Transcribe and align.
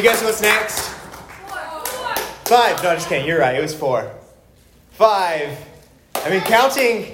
you 0.00 0.08
guess 0.08 0.24
what's 0.24 0.40
next? 0.40 0.88
Five. 2.48 2.82
No, 2.82 2.88
I 2.88 2.94
just 2.94 3.06
kidding. 3.06 3.26
You're 3.26 3.38
right. 3.38 3.54
It 3.54 3.60
was 3.60 3.74
four. 3.74 4.10
Five. 4.92 5.58
I 6.14 6.30
mean, 6.30 6.40
counting. 6.40 7.12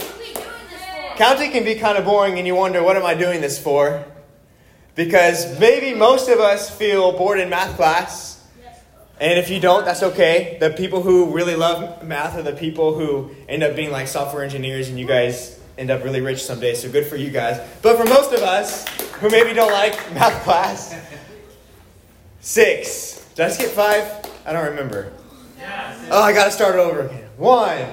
Counting 1.17 1.51
can 1.51 1.65
be 1.65 1.75
kind 1.75 1.99
of 1.99 2.05
boring, 2.05 2.39
and 2.39 2.47
you 2.47 2.55
wonder, 2.55 2.85
what 2.85 2.97
am 2.97 3.05
I 3.05 3.15
doing 3.15 3.41
this 3.41 3.59
for? 3.61 4.05
Because 4.95 5.59
maybe 5.59 5.99
most 5.99 6.29
of 6.29 6.39
us 6.39 6.71
feel 6.71 7.11
bored 7.11 7.41
in 7.41 7.51
math 7.51 7.75
class. 7.75 8.47
And 9.19 9.37
if 9.37 9.51
you 9.51 9.59
don't, 9.59 9.85
that's 9.85 10.05
okay. 10.05 10.57
The 10.61 10.71
people 10.71 11.03
who 11.03 11.35
really 11.35 11.57
love 11.57 12.05
math 12.05 12.37
are 12.37 12.43
the 12.43 12.53
people 12.53 12.95
who 12.95 13.35
end 13.49 13.65
up 13.65 13.75
being 13.75 13.91
like 13.91 14.07
software 14.07 14.45
engineers, 14.45 14.89
and 14.89 14.97
you 14.97 15.09
guys 15.09 15.59
end 15.77 15.91
up 15.91 16.05
really 16.05 16.21
rich 16.21 16.45
someday, 16.45 16.75
so 16.75 16.89
good 16.89 17.07
for 17.07 17.17
you 17.17 17.31
guys. 17.31 17.61
But 17.83 17.97
for 17.97 18.05
most 18.05 18.33
of 18.33 18.43
us 18.43 18.87
who 19.15 19.29
maybe 19.29 19.55
don't 19.55 19.73
like 19.73 20.15
math 20.15 20.45
class, 20.45 20.95
six. 22.47 23.27
Did 23.35 23.47
I 23.47 23.49
skip 23.49 23.71
five? 23.71 24.05
I 24.47 24.53
don't 24.53 24.67
remember. 24.67 25.13
Oh, 26.13 26.23
I 26.23 26.33
gotta 26.33 26.53
start 26.53 26.77
over 26.77 27.01
again. 27.01 27.29
One. 27.37 27.85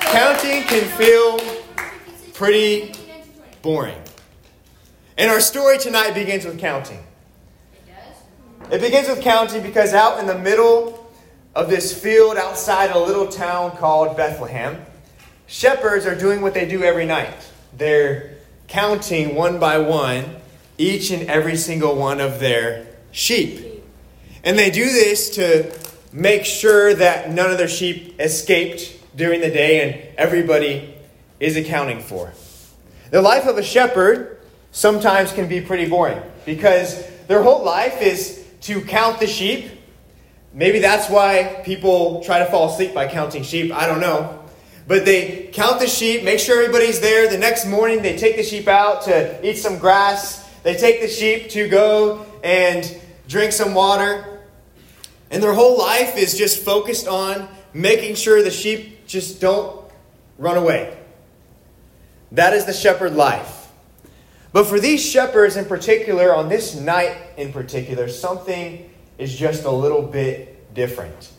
Counting 0.00 0.62
can 0.62 0.84
feel 0.96 1.38
pretty 2.32 2.94
boring. 3.60 4.00
And 5.18 5.30
our 5.30 5.40
story 5.40 5.76
tonight 5.76 6.14
begins 6.14 6.46
with 6.46 6.58
counting. 6.58 7.04
It 8.72 8.80
begins 8.80 9.08
with 9.08 9.20
counting 9.20 9.62
because 9.62 9.92
out 9.92 10.18
in 10.18 10.26
the 10.26 10.38
middle 10.38 11.06
of 11.54 11.68
this 11.68 11.96
field 11.96 12.38
outside 12.38 12.92
a 12.92 12.98
little 12.98 13.28
town 13.28 13.76
called 13.76 14.16
Bethlehem, 14.16 14.86
shepherds 15.46 16.06
are 16.06 16.18
doing 16.18 16.40
what 16.40 16.54
they 16.54 16.66
do 16.66 16.82
every 16.82 17.04
night. 17.04 17.36
They're 17.76 18.38
counting 18.68 19.34
one 19.34 19.58
by 19.58 19.76
one 19.76 20.36
each 20.78 21.10
and 21.10 21.28
every 21.28 21.56
single 21.56 21.94
one 21.94 22.22
of 22.22 22.40
their 22.40 22.93
sheep. 23.14 23.82
And 24.42 24.58
they 24.58 24.70
do 24.70 24.84
this 24.84 25.36
to 25.36 25.72
make 26.12 26.44
sure 26.44 26.92
that 26.94 27.30
none 27.30 27.50
of 27.50 27.56
their 27.56 27.68
sheep 27.68 28.20
escaped 28.20 29.00
during 29.16 29.40
the 29.40 29.50
day 29.50 29.80
and 29.82 30.18
everybody 30.18 30.94
is 31.40 31.56
accounting 31.56 32.00
for. 32.00 32.32
The 33.10 33.22
life 33.22 33.46
of 33.46 33.56
a 33.56 33.62
shepherd 33.62 34.40
sometimes 34.72 35.32
can 35.32 35.48
be 35.48 35.60
pretty 35.60 35.88
boring 35.88 36.20
because 36.44 37.06
their 37.28 37.42
whole 37.42 37.64
life 37.64 38.02
is 38.02 38.44
to 38.62 38.80
count 38.80 39.20
the 39.20 39.26
sheep. 39.26 39.70
Maybe 40.52 40.80
that's 40.80 41.08
why 41.08 41.62
people 41.64 42.22
try 42.24 42.40
to 42.40 42.46
fall 42.46 42.70
asleep 42.70 42.94
by 42.94 43.08
counting 43.08 43.44
sheep. 43.44 43.72
I 43.72 43.86
don't 43.86 44.00
know. 44.00 44.40
But 44.86 45.04
they 45.04 45.50
count 45.52 45.80
the 45.80 45.86
sheep, 45.86 46.24
make 46.24 46.40
sure 46.40 46.60
everybody's 46.60 47.00
there. 47.00 47.30
The 47.30 47.38
next 47.38 47.66
morning, 47.66 48.02
they 48.02 48.16
take 48.16 48.36
the 48.36 48.42
sheep 48.42 48.68
out 48.68 49.02
to 49.02 49.48
eat 49.48 49.56
some 49.56 49.78
grass. 49.78 50.46
They 50.62 50.74
take 50.74 51.00
the 51.00 51.08
sheep 51.08 51.50
to 51.50 51.68
go 51.68 52.26
and 52.42 52.84
drink 53.28 53.52
some 53.52 53.74
water. 53.74 54.40
And 55.30 55.42
their 55.42 55.54
whole 55.54 55.78
life 55.78 56.16
is 56.16 56.36
just 56.36 56.64
focused 56.64 57.08
on 57.08 57.48
making 57.72 58.14
sure 58.14 58.42
the 58.42 58.50
sheep 58.50 59.06
just 59.06 59.40
don't 59.40 59.84
run 60.38 60.56
away. 60.56 60.96
That 62.32 62.54
is 62.54 62.64
the 62.64 62.72
shepherd 62.72 63.14
life. 63.14 63.68
But 64.52 64.66
for 64.66 64.78
these 64.78 65.04
shepherds 65.04 65.56
in 65.56 65.64
particular, 65.64 66.34
on 66.34 66.48
this 66.48 66.74
night 66.76 67.16
in 67.36 67.52
particular, 67.52 68.08
something 68.08 68.88
is 69.18 69.34
just 69.34 69.64
a 69.64 69.70
little 69.70 70.02
bit 70.02 70.74
different. 70.74 71.30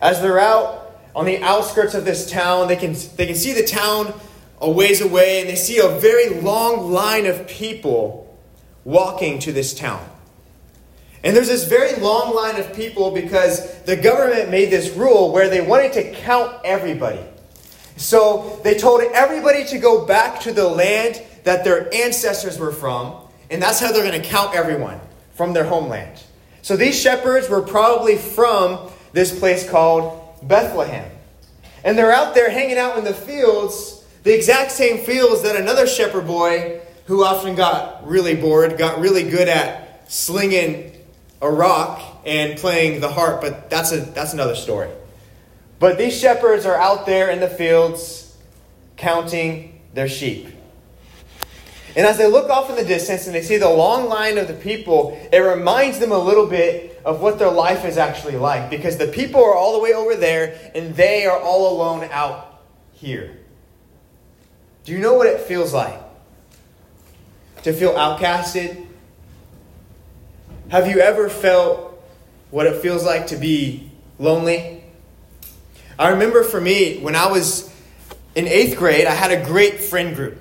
As 0.00 0.20
they're 0.20 0.40
out 0.40 0.98
on 1.14 1.26
the 1.26 1.38
outskirts 1.42 1.94
of 1.94 2.04
this 2.04 2.28
town, 2.28 2.66
they 2.66 2.76
can, 2.76 2.96
they 3.16 3.26
can 3.26 3.36
see 3.36 3.52
the 3.52 3.64
town 3.64 4.12
a 4.60 4.70
ways 4.70 5.00
away, 5.00 5.40
and 5.40 5.48
they 5.48 5.56
see 5.56 5.78
a 5.78 5.88
very 5.88 6.40
long 6.40 6.92
line 6.92 7.26
of 7.26 7.46
people 7.46 8.36
walking 8.84 9.38
to 9.40 9.52
this 9.52 9.74
town. 9.74 10.08
And 11.24 11.34
there's 11.34 11.48
this 11.48 11.64
very 11.64 11.96
long 11.96 12.34
line 12.34 12.60
of 12.60 12.74
people 12.74 13.10
because 13.10 13.80
the 13.84 13.96
government 13.96 14.50
made 14.50 14.70
this 14.70 14.90
rule 14.90 15.32
where 15.32 15.48
they 15.48 15.62
wanted 15.62 15.94
to 15.94 16.12
count 16.12 16.54
everybody. 16.64 17.24
So 17.96 18.60
they 18.62 18.76
told 18.76 19.00
everybody 19.00 19.64
to 19.66 19.78
go 19.78 20.04
back 20.04 20.40
to 20.40 20.52
the 20.52 20.68
land 20.68 21.22
that 21.44 21.64
their 21.64 21.92
ancestors 21.94 22.58
were 22.58 22.72
from, 22.72 23.14
and 23.50 23.62
that's 23.62 23.80
how 23.80 23.90
they're 23.90 24.06
going 24.06 24.20
to 24.20 24.28
count 24.28 24.54
everyone 24.54 25.00
from 25.32 25.54
their 25.54 25.64
homeland. 25.64 26.22
So 26.60 26.76
these 26.76 27.00
shepherds 27.00 27.48
were 27.48 27.62
probably 27.62 28.16
from 28.16 28.90
this 29.12 29.36
place 29.36 29.68
called 29.68 30.20
Bethlehem. 30.42 31.10
And 31.84 31.96
they're 31.96 32.12
out 32.12 32.34
there 32.34 32.50
hanging 32.50 32.78
out 32.78 32.98
in 32.98 33.04
the 33.04 33.14
fields, 33.14 34.04
the 34.24 34.34
exact 34.34 34.72
same 34.72 34.98
fields 34.98 35.42
that 35.42 35.56
another 35.56 35.86
shepherd 35.86 36.26
boy 36.26 36.80
who 37.06 37.24
often 37.24 37.54
got 37.54 38.06
really 38.06 38.34
bored, 38.34 38.76
got 38.76 38.98
really 39.00 39.28
good 39.28 39.48
at 39.48 40.10
slinging 40.10 40.93
a 41.44 41.50
rock 41.50 42.02
and 42.24 42.58
playing 42.58 43.00
the 43.00 43.10
harp, 43.10 43.40
but 43.40 43.68
that's 43.68 43.92
a 43.92 43.98
that's 43.98 44.32
another 44.32 44.56
story. 44.56 44.88
But 45.78 45.98
these 45.98 46.18
shepherds 46.18 46.64
are 46.64 46.76
out 46.76 47.04
there 47.04 47.30
in 47.30 47.40
the 47.40 47.48
fields 47.48 48.36
counting 48.96 49.82
their 49.92 50.08
sheep. 50.08 50.48
And 51.96 52.06
as 52.06 52.16
they 52.16 52.26
look 52.26 52.50
off 52.50 52.70
in 52.70 52.76
the 52.76 52.84
distance 52.84 53.26
and 53.26 53.34
they 53.34 53.42
see 53.42 53.58
the 53.58 53.68
long 53.68 54.08
line 54.08 54.38
of 54.38 54.48
the 54.48 54.54
people, 54.54 55.18
it 55.32 55.38
reminds 55.38 55.98
them 55.98 56.10
a 56.10 56.18
little 56.18 56.46
bit 56.46 57.00
of 57.04 57.20
what 57.20 57.38
their 57.38 57.50
life 57.50 57.84
is 57.84 57.98
actually 57.98 58.36
like. 58.36 58.70
Because 58.70 58.96
the 58.96 59.06
people 59.06 59.44
are 59.44 59.54
all 59.54 59.74
the 59.74 59.78
way 59.78 59.92
over 59.92 60.16
there 60.16 60.72
and 60.74 60.96
they 60.96 61.26
are 61.26 61.38
all 61.38 61.76
alone 61.76 62.08
out 62.10 62.62
here. 62.92 63.38
Do 64.84 64.92
you 64.92 64.98
know 64.98 65.14
what 65.14 65.26
it 65.26 65.40
feels 65.40 65.72
like? 65.72 66.00
To 67.62 67.72
feel 67.72 67.92
outcasted? 67.92 68.83
Have 70.70 70.88
you 70.88 71.00
ever 71.00 71.28
felt 71.28 72.02
what 72.50 72.66
it 72.66 72.80
feels 72.80 73.04
like 73.04 73.28
to 73.28 73.36
be 73.36 73.90
lonely? 74.18 74.82
I 75.98 76.08
remember 76.10 76.42
for 76.42 76.60
me, 76.60 77.00
when 77.00 77.14
I 77.14 77.30
was 77.30 77.72
in 78.34 78.48
eighth 78.48 78.78
grade, 78.78 79.06
I 79.06 79.14
had 79.14 79.30
a 79.30 79.44
great 79.44 79.80
friend 79.80 80.16
group. 80.16 80.38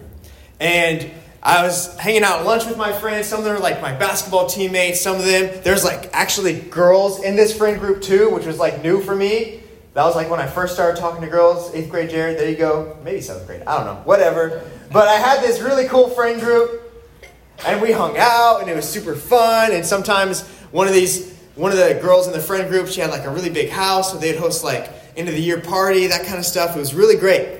And 0.61 1.11
I 1.43 1.63
was 1.63 1.97
hanging 1.97 2.23
out 2.23 2.39
at 2.39 2.45
lunch 2.45 2.65
with 2.65 2.77
my 2.77 2.93
friends. 2.93 3.27
Some 3.27 3.39
of 3.39 3.45
them 3.45 3.55
were 3.55 3.59
like 3.59 3.81
my 3.81 3.93
basketball 3.93 4.47
teammates. 4.47 5.01
Some 5.01 5.17
of 5.17 5.25
them, 5.25 5.61
there's 5.63 5.83
like 5.83 6.09
actually 6.13 6.57
girls 6.57 7.21
in 7.21 7.35
this 7.35 7.55
friend 7.55 7.77
group 7.79 8.01
too, 8.01 8.29
which 8.29 8.45
was 8.45 8.57
like 8.57 8.81
new 8.81 9.01
for 9.01 9.13
me. 9.13 9.59
That 9.93 10.05
was 10.05 10.15
like 10.15 10.29
when 10.29 10.39
I 10.39 10.47
first 10.47 10.73
started 10.73 10.99
talking 10.99 11.21
to 11.21 11.27
girls, 11.27 11.73
eighth 11.75 11.89
grade 11.89 12.09
Jared. 12.09 12.39
There 12.39 12.49
you 12.49 12.55
go. 12.55 12.97
Maybe 13.03 13.19
seventh 13.19 13.45
grade. 13.45 13.63
I 13.67 13.75
don't 13.75 13.85
know. 13.85 14.01
Whatever. 14.05 14.63
But 14.89 15.09
I 15.09 15.15
had 15.15 15.43
this 15.43 15.59
really 15.59 15.87
cool 15.87 16.09
friend 16.09 16.39
group, 16.39 16.82
and 17.65 17.81
we 17.81 17.91
hung 17.91 18.17
out, 18.17 18.61
and 18.61 18.69
it 18.69 18.75
was 18.75 18.87
super 18.87 19.15
fun. 19.15 19.71
And 19.71 19.85
sometimes 19.85 20.47
one 20.71 20.87
of 20.87 20.93
these, 20.93 21.37
one 21.55 21.71
of 21.71 21.77
the 21.77 21.99
girls 22.01 22.27
in 22.27 22.33
the 22.33 22.39
friend 22.39 22.69
group, 22.69 22.87
she 22.87 23.01
had 23.01 23.09
like 23.09 23.25
a 23.25 23.29
really 23.29 23.49
big 23.49 23.69
house, 23.69 24.11
so 24.11 24.17
they'd 24.17 24.35
host 24.35 24.63
like 24.63 24.89
end 25.15 25.27
of 25.27 25.35
the 25.35 25.41
year 25.41 25.59
party, 25.61 26.07
that 26.07 26.25
kind 26.25 26.39
of 26.39 26.45
stuff. 26.45 26.75
It 26.75 26.79
was 26.79 26.93
really 26.93 27.15
great. 27.15 27.59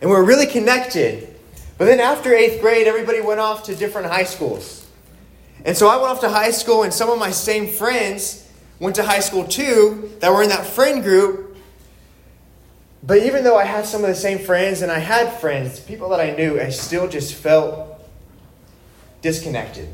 And 0.00 0.10
we 0.10 0.16
were 0.16 0.24
really 0.24 0.46
connected. 0.46 1.34
But 1.76 1.84
then 1.84 2.00
after 2.00 2.34
eighth 2.34 2.60
grade, 2.60 2.86
everybody 2.86 3.20
went 3.20 3.40
off 3.40 3.64
to 3.64 3.74
different 3.74 4.08
high 4.08 4.24
schools. 4.24 4.86
And 5.64 5.76
so 5.76 5.88
I 5.88 5.96
went 5.96 6.08
off 6.08 6.20
to 6.20 6.28
high 6.28 6.50
school, 6.50 6.82
and 6.82 6.92
some 6.92 7.10
of 7.10 7.18
my 7.18 7.30
same 7.30 7.66
friends 7.66 8.48
went 8.80 8.96
to 8.96 9.02
high 9.02 9.20
school 9.20 9.44
too 9.44 10.10
that 10.20 10.32
were 10.32 10.42
in 10.42 10.48
that 10.48 10.66
friend 10.66 11.02
group. 11.02 11.56
But 13.02 13.18
even 13.18 13.44
though 13.44 13.56
I 13.56 13.64
had 13.64 13.86
some 13.86 14.02
of 14.02 14.08
the 14.08 14.14
same 14.14 14.38
friends 14.38 14.82
and 14.82 14.90
I 14.90 14.98
had 14.98 15.32
friends, 15.40 15.80
people 15.80 16.08
that 16.10 16.20
I 16.20 16.30
knew, 16.30 16.60
I 16.60 16.68
still 16.68 17.08
just 17.08 17.34
felt 17.34 17.97
disconnected. 19.22 19.88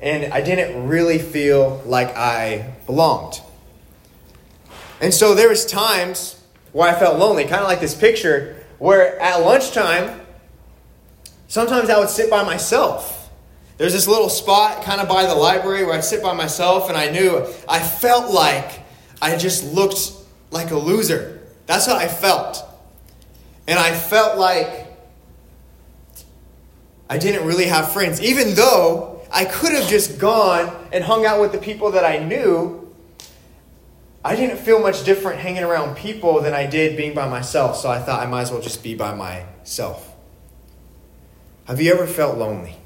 And 0.00 0.32
I 0.32 0.40
didn't 0.40 0.86
really 0.86 1.18
feel 1.18 1.82
like 1.86 2.16
I 2.16 2.74
belonged. 2.86 3.40
And 5.00 5.12
so 5.12 5.34
there 5.34 5.48
was 5.48 5.66
times 5.66 6.40
where 6.72 6.88
I 6.88 6.98
felt 6.98 7.18
lonely, 7.18 7.44
kind 7.44 7.62
of 7.62 7.68
like 7.68 7.80
this 7.80 7.94
picture 7.94 8.56
where 8.78 9.18
at 9.20 9.40
lunchtime, 9.40 10.20
sometimes 11.48 11.88
I 11.88 11.98
would 11.98 12.08
sit 12.08 12.28
by 12.28 12.42
myself. 12.42 13.30
There's 13.76 13.92
this 13.92 14.06
little 14.06 14.28
spot 14.28 14.84
kind 14.84 15.00
of 15.00 15.08
by 15.08 15.26
the 15.26 15.34
library 15.34 15.84
where 15.84 15.94
I'd 15.94 16.04
sit 16.04 16.22
by 16.22 16.32
myself, 16.32 16.88
and 16.88 16.96
I 16.96 17.10
knew 17.10 17.46
I 17.68 17.80
felt 17.80 18.32
like 18.32 18.80
I 19.20 19.36
just 19.36 19.72
looked 19.72 20.12
like 20.50 20.70
a 20.70 20.76
loser. 20.76 21.40
That's 21.66 21.86
how 21.86 21.96
I 21.96 22.08
felt. 22.08 22.62
And 23.66 23.78
I 23.78 23.92
felt 23.92 24.38
like 24.38 24.83
I 27.08 27.18
didn't 27.18 27.46
really 27.46 27.66
have 27.66 27.92
friends, 27.92 28.20
even 28.20 28.54
though 28.54 29.20
I 29.32 29.44
could 29.44 29.72
have 29.72 29.88
just 29.88 30.18
gone 30.18 30.74
and 30.92 31.04
hung 31.04 31.26
out 31.26 31.40
with 31.40 31.52
the 31.52 31.58
people 31.58 31.92
that 31.92 32.04
I 32.04 32.18
knew 32.18 32.84
I 34.24 34.36
didn't 34.36 34.56
feel 34.56 34.80
much 34.80 35.04
different 35.04 35.40
hanging 35.40 35.64
around 35.64 35.96
people 35.98 36.40
than 36.40 36.54
I 36.54 36.64
did 36.64 36.96
being 36.96 37.12
by 37.12 37.28
myself, 37.28 37.76
so 37.76 37.90
I 37.90 37.98
thought 37.98 38.22
I 38.22 38.26
might 38.26 38.42
as 38.42 38.50
well 38.50 38.62
just 38.62 38.82
be 38.82 38.94
by 38.94 39.14
myself. 39.14 40.14
Have 41.66 41.78
you 41.78 41.92
ever 41.92 42.06
felt 42.06 42.38
lonely? 42.38 42.76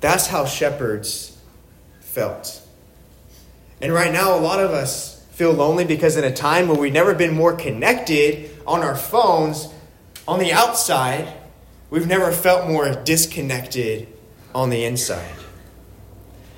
That's 0.00 0.26
how 0.26 0.44
shepherds 0.44 1.38
felt. 2.00 2.60
And 3.80 3.92
right 3.92 4.12
now, 4.12 4.36
a 4.36 4.40
lot 4.40 4.58
of 4.58 4.72
us 4.72 5.24
feel 5.30 5.52
lonely 5.52 5.84
because 5.84 6.16
in 6.16 6.24
a 6.24 6.34
time 6.34 6.66
where 6.66 6.76
we've 6.76 6.92
never 6.92 7.14
been 7.14 7.34
more 7.34 7.52
connected 7.52 8.50
on 8.66 8.80
our 8.80 8.96
phones, 8.96 9.68
on 10.26 10.40
the 10.40 10.52
outside, 10.52 11.32
we've 11.94 12.08
never 12.08 12.32
felt 12.32 12.68
more 12.68 12.92
disconnected 13.04 14.08
on 14.52 14.68
the 14.68 14.84
inside. 14.84 15.36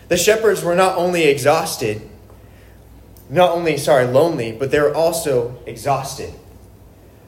The 0.08 0.16
shepherds 0.16 0.64
were 0.64 0.74
not 0.74 0.96
only 0.96 1.24
exhausted, 1.24 2.00
not 3.28 3.50
only, 3.50 3.76
sorry, 3.76 4.06
lonely, 4.06 4.52
but 4.52 4.70
they 4.70 4.80
were 4.80 4.94
also 4.94 5.58
exhausted. 5.66 6.32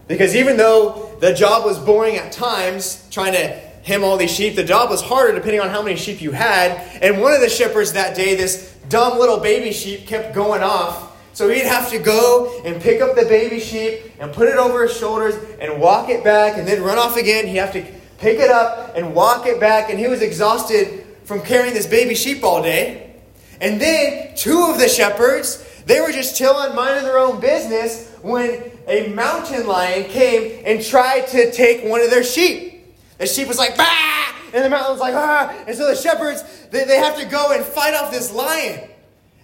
Because 0.06 0.34
even 0.34 0.56
though 0.56 1.19
the 1.20 1.34
job 1.34 1.66
was 1.66 1.78
boring 1.78 2.16
at 2.16 2.32
times, 2.32 3.06
trying 3.10 3.34
to 3.34 3.46
hem 3.84 4.02
all 4.02 4.16
these 4.16 4.34
sheep, 4.34 4.56
the 4.56 4.64
job 4.64 4.88
was 4.88 5.02
harder 5.02 5.34
depending 5.34 5.60
on 5.60 5.69
how 5.69 5.82
many 5.82 5.96
sheep 5.96 6.22
you 6.22 6.31
had. 6.32 6.81
And 7.02 7.20
one 7.20 7.34
of 7.34 7.43
the 7.43 7.50
shepherds 7.50 7.93
that 7.93 8.16
day, 8.16 8.37
this 8.37 8.75
dumb 8.88 9.19
little 9.19 9.38
baby 9.38 9.70
sheep, 9.70 10.06
kept 10.06 10.34
going 10.34 10.62
off. 10.62 11.14
So 11.34 11.50
he'd 11.50 11.66
have 11.66 11.90
to 11.90 11.99
go 11.99 12.62
and 12.64 12.81
pick 12.81 13.02
up 13.02 13.16
the 13.16 13.26
baby 13.26 13.60
sheep 13.60 14.00
and 14.19 14.32
put 14.32 14.49
it 14.49 14.56
over 14.56 14.84
his 14.84 14.96
shoulders 14.96 15.34
and 15.60 15.78
walk 15.78 16.08
it 16.08 16.25
back 16.25 16.56
and 16.56 16.66
then 16.66 16.82
run 16.82 16.96
off 16.96 17.19
again. 17.19 17.46
He'd 17.46 17.58
have 17.58 17.75
to 17.75 17.97
pick 18.19 18.38
it 18.38 18.50
up 18.50 18.97
and 18.97 19.15
walk 19.15 19.47
it 19.47 19.59
back. 19.59 19.91
And 19.91 19.99
he 19.99 20.06
was 20.06 20.23
exhausted 20.23 21.06
from 21.25 21.41
carrying 21.43 21.75
this 21.75 21.87
baby 21.87 22.15
sheep 22.15 22.44
all 22.44 22.62
day. 22.62 23.17
And 23.61 23.81
then 23.81 24.35
two 24.37 24.67
of 24.70 24.79
the 24.79 24.88
shepherds, 24.88 25.65
they 25.87 26.00
were 26.00 26.12
just 26.12 26.37
chilling, 26.37 26.75
minding 26.75 27.05
their 27.05 27.19
own 27.19 27.41
business 27.41 28.12
when 28.23 28.70
a 28.87 29.09
mountain 29.09 29.67
lion 29.67 30.05
came 30.05 30.62
and 30.65 30.85
tried 30.85 31.26
to 31.29 31.50
take 31.50 31.85
one 31.85 32.00
of 32.00 32.11
their 32.11 32.25
sheep. 32.25 32.94
The 33.19 33.26
sheep 33.26 33.49
was 33.49 33.59
like, 33.59 33.76
bah! 33.76 34.35
And 34.53 34.65
the 34.65 34.70
mountain 34.70 34.93
was 34.93 35.00
like, 35.00 35.15
ah! 35.15 35.55
And 35.67 35.76
so 35.76 35.87
the 35.87 35.97
shepherds, 35.97 36.43
they, 36.70 36.85
they 36.85 36.99
have 36.99 37.19
to 37.19 37.26
go 37.26 37.53
and 37.53 37.65
fight 37.65 37.94
off 37.94 38.11
this 38.11 38.32
lion. 38.32 38.88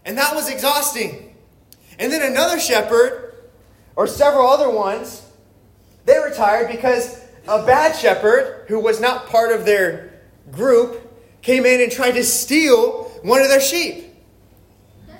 And 0.05 0.17
that 0.19 0.35
was 0.35 0.51
exhausting. 0.51 1.35
And 1.99 2.13
then 2.13 2.23
another 2.23 2.61
shepherd, 2.61 3.35
or 3.97 4.07
several 4.07 4.49
other 4.49 4.71
ones, 4.71 5.23
they 6.05 6.19
were 6.19 6.31
tired 6.31 6.71
because 6.71 7.24
a 7.47 7.65
bad 7.65 7.97
shepherd, 7.97 8.65
who 8.69 8.81
was 8.81 9.01
not 9.01 9.27
part 9.29 9.53
of 9.53 9.65
their 9.65 10.21
group, 10.51 11.01
came 11.43 11.67
in 11.67 11.81
and 11.81 11.93
tried 11.93 12.13
to 12.13 12.25
steal 12.25 13.05
one 13.23 13.41
of 13.41 13.49
their 13.49 13.61
sheep. 13.61 14.07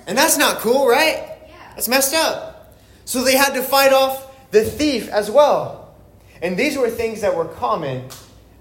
And 0.07 0.17
that's 0.17 0.37
not 0.37 0.57
cool, 0.57 0.87
right? 0.87 1.37
That's 1.69 1.87
messed 1.87 2.13
up. 2.13 2.73
So 3.05 3.23
they 3.23 3.37
had 3.37 3.53
to 3.53 3.61
fight 3.61 3.93
off 3.93 4.51
the 4.51 4.63
thief 4.63 5.09
as 5.09 5.29
well. 5.29 5.95
And 6.41 6.57
these 6.57 6.77
were 6.77 6.89
things 6.89 7.21
that 7.21 7.35
were 7.35 7.45
common 7.45 8.07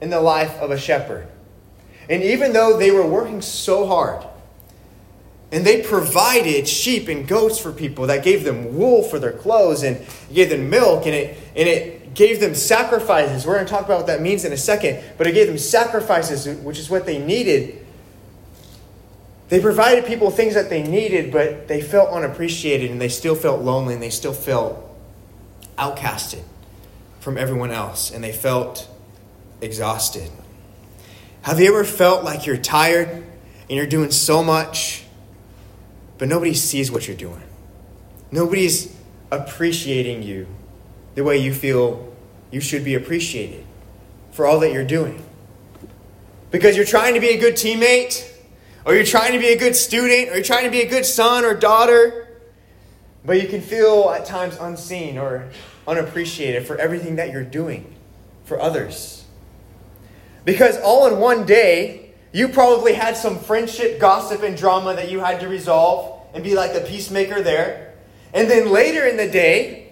in 0.00 0.10
the 0.10 0.20
life 0.20 0.54
of 0.58 0.70
a 0.70 0.78
shepherd. 0.78 1.26
And 2.08 2.22
even 2.22 2.52
though 2.52 2.78
they 2.78 2.90
were 2.90 3.06
working 3.06 3.40
so 3.40 3.86
hard, 3.86 4.26
and 5.50 5.64
they 5.64 5.82
provided 5.82 6.66
sheep 6.66 7.08
and 7.08 7.28
goats 7.28 7.58
for 7.58 7.72
people 7.72 8.08
that 8.08 8.24
gave 8.24 8.44
them 8.44 8.76
wool 8.76 9.02
for 9.02 9.18
their 9.18 9.32
clothes 9.32 9.82
and 9.82 10.04
gave 10.32 10.50
them 10.50 10.68
milk 10.68 11.06
and 11.06 11.14
it, 11.14 11.38
and 11.54 11.68
it 11.68 12.03
gave 12.14 12.40
them 12.40 12.54
sacrifices. 12.54 13.46
We're 13.46 13.54
going 13.54 13.66
to 13.66 13.70
talk 13.70 13.84
about 13.84 13.98
what 13.98 14.06
that 14.06 14.22
means 14.22 14.44
in 14.44 14.52
a 14.52 14.56
second, 14.56 15.02
but 15.18 15.26
it 15.26 15.32
gave 15.32 15.48
them 15.48 15.58
sacrifices, 15.58 16.46
which 16.60 16.78
is 16.78 16.88
what 16.88 17.06
they 17.06 17.18
needed. 17.18 17.84
They 19.48 19.60
provided 19.60 20.06
people 20.06 20.30
things 20.30 20.54
that 20.54 20.70
they 20.70 20.82
needed, 20.82 21.32
but 21.32 21.68
they 21.68 21.82
felt 21.82 22.10
unappreciated 22.10 22.90
and 22.90 23.00
they 23.00 23.08
still 23.08 23.34
felt 23.34 23.60
lonely 23.60 23.94
and 23.94 24.02
they 24.02 24.10
still 24.10 24.32
felt 24.32 24.80
outcasted 25.76 26.42
from 27.20 27.36
everyone 27.36 27.70
else 27.70 28.10
and 28.10 28.22
they 28.22 28.32
felt 28.32 28.88
exhausted. 29.60 30.30
Have 31.42 31.60
you 31.60 31.68
ever 31.68 31.84
felt 31.84 32.24
like 32.24 32.46
you're 32.46 32.56
tired 32.56 33.08
and 33.08 33.70
you're 33.70 33.86
doing 33.86 34.10
so 34.10 34.42
much, 34.42 35.04
but 36.16 36.28
nobody 36.28 36.54
sees 36.54 36.90
what 36.90 37.06
you're 37.06 37.16
doing? 37.16 37.42
Nobody's 38.30 38.94
appreciating 39.30 40.22
you 40.22 40.46
the 41.14 41.24
way 41.24 41.38
you 41.38 41.54
feel 41.54 42.12
you 42.50 42.60
should 42.60 42.84
be 42.84 42.94
appreciated 42.94 43.64
for 44.30 44.46
all 44.46 44.60
that 44.60 44.72
you're 44.72 44.84
doing. 44.84 45.24
Because 46.50 46.76
you're 46.76 46.84
trying 46.84 47.14
to 47.14 47.20
be 47.20 47.30
a 47.30 47.38
good 47.38 47.54
teammate, 47.54 48.30
or 48.84 48.94
you're 48.94 49.04
trying 49.04 49.32
to 49.32 49.38
be 49.38 49.48
a 49.48 49.56
good 49.56 49.74
student, 49.74 50.30
or 50.30 50.34
you're 50.34 50.44
trying 50.44 50.64
to 50.64 50.70
be 50.70 50.80
a 50.80 50.88
good 50.88 51.04
son 51.04 51.44
or 51.44 51.54
daughter, 51.54 52.28
but 53.24 53.40
you 53.40 53.48
can 53.48 53.60
feel 53.60 54.10
at 54.10 54.26
times 54.26 54.56
unseen 54.60 55.18
or 55.18 55.50
unappreciated 55.88 56.66
for 56.66 56.76
everything 56.76 57.16
that 57.16 57.30
you're 57.30 57.44
doing 57.44 57.94
for 58.44 58.60
others. 58.60 59.24
Because 60.44 60.78
all 60.78 61.06
in 61.06 61.18
one 61.18 61.46
day, 61.46 62.12
you 62.32 62.48
probably 62.48 62.92
had 62.92 63.16
some 63.16 63.38
friendship, 63.38 63.98
gossip, 63.98 64.42
and 64.42 64.56
drama 64.56 64.94
that 64.94 65.10
you 65.10 65.20
had 65.20 65.40
to 65.40 65.48
resolve 65.48 66.20
and 66.34 66.44
be 66.44 66.54
like 66.54 66.74
the 66.74 66.80
peacemaker 66.80 67.40
there. 67.40 67.94
And 68.34 68.50
then 68.50 68.70
later 68.70 69.06
in 69.06 69.16
the 69.16 69.28
day, 69.28 69.83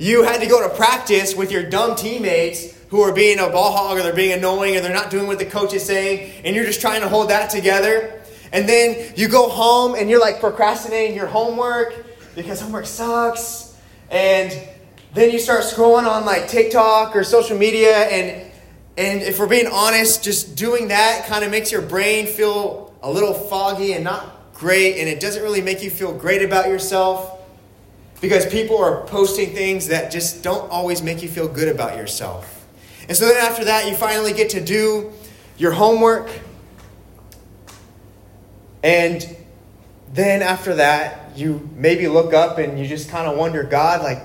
you 0.00 0.22
had 0.22 0.40
to 0.40 0.46
go 0.46 0.66
to 0.66 0.74
practice 0.74 1.36
with 1.36 1.52
your 1.52 1.62
dumb 1.62 1.94
teammates 1.94 2.74
who 2.88 3.02
are 3.02 3.12
being 3.12 3.38
a 3.38 3.50
ball 3.50 3.70
hog 3.70 3.98
or 3.98 4.02
they're 4.02 4.14
being 4.14 4.32
annoying 4.32 4.74
or 4.74 4.80
they're 4.80 4.94
not 4.94 5.10
doing 5.10 5.26
what 5.26 5.38
the 5.38 5.44
coach 5.44 5.74
is 5.74 5.84
saying, 5.84 6.42
and 6.42 6.56
you're 6.56 6.64
just 6.64 6.80
trying 6.80 7.02
to 7.02 7.08
hold 7.08 7.28
that 7.28 7.50
together. 7.50 8.18
And 8.50 8.66
then 8.66 9.12
you 9.14 9.28
go 9.28 9.50
home 9.50 9.94
and 9.94 10.08
you're 10.08 10.18
like 10.18 10.40
procrastinating 10.40 11.14
your 11.14 11.26
homework 11.26 11.94
because 12.34 12.62
homework 12.62 12.86
sucks. 12.86 13.76
And 14.10 14.50
then 15.12 15.30
you 15.30 15.38
start 15.38 15.64
scrolling 15.64 16.10
on 16.10 16.24
like 16.24 16.48
TikTok 16.48 17.14
or 17.14 17.22
social 17.22 17.58
media 17.58 17.94
and 17.94 18.50
and 18.96 19.22
if 19.22 19.38
we're 19.38 19.48
being 19.48 19.68
honest, 19.70 20.24
just 20.24 20.56
doing 20.56 20.88
that 20.88 21.26
kind 21.26 21.44
of 21.44 21.50
makes 21.50 21.70
your 21.70 21.82
brain 21.82 22.26
feel 22.26 22.94
a 23.02 23.10
little 23.10 23.34
foggy 23.34 23.92
and 23.92 24.04
not 24.04 24.52
great, 24.54 24.98
and 24.98 25.08
it 25.08 25.20
doesn't 25.20 25.42
really 25.42 25.62
make 25.62 25.82
you 25.82 25.90
feel 25.90 26.12
great 26.12 26.42
about 26.42 26.68
yourself 26.68 27.39
because 28.20 28.46
people 28.46 28.78
are 28.78 29.04
posting 29.06 29.54
things 29.54 29.88
that 29.88 30.10
just 30.10 30.42
don't 30.42 30.70
always 30.70 31.02
make 31.02 31.22
you 31.22 31.28
feel 31.28 31.48
good 31.48 31.68
about 31.68 31.96
yourself. 31.96 32.66
And 33.08 33.16
so 33.16 33.26
then 33.26 33.38
after 33.38 33.64
that, 33.64 33.88
you 33.88 33.94
finally 33.94 34.32
get 34.32 34.50
to 34.50 34.60
do 34.60 35.12
your 35.56 35.72
homework. 35.72 36.30
And 38.82 39.36
then 40.12 40.42
after 40.42 40.76
that, 40.76 41.36
you 41.36 41.68
maybe 41.74 42.08
look 42.08 42.34
up 42.34 42.58
and 42.58 42.78
you 42.78 42.86
just 42.86 43.08
kind 43.08 43.26
of 43.26 43.36
wonder, 43.36 43.62
God, 43.62 44.02
like, 44.02 44.22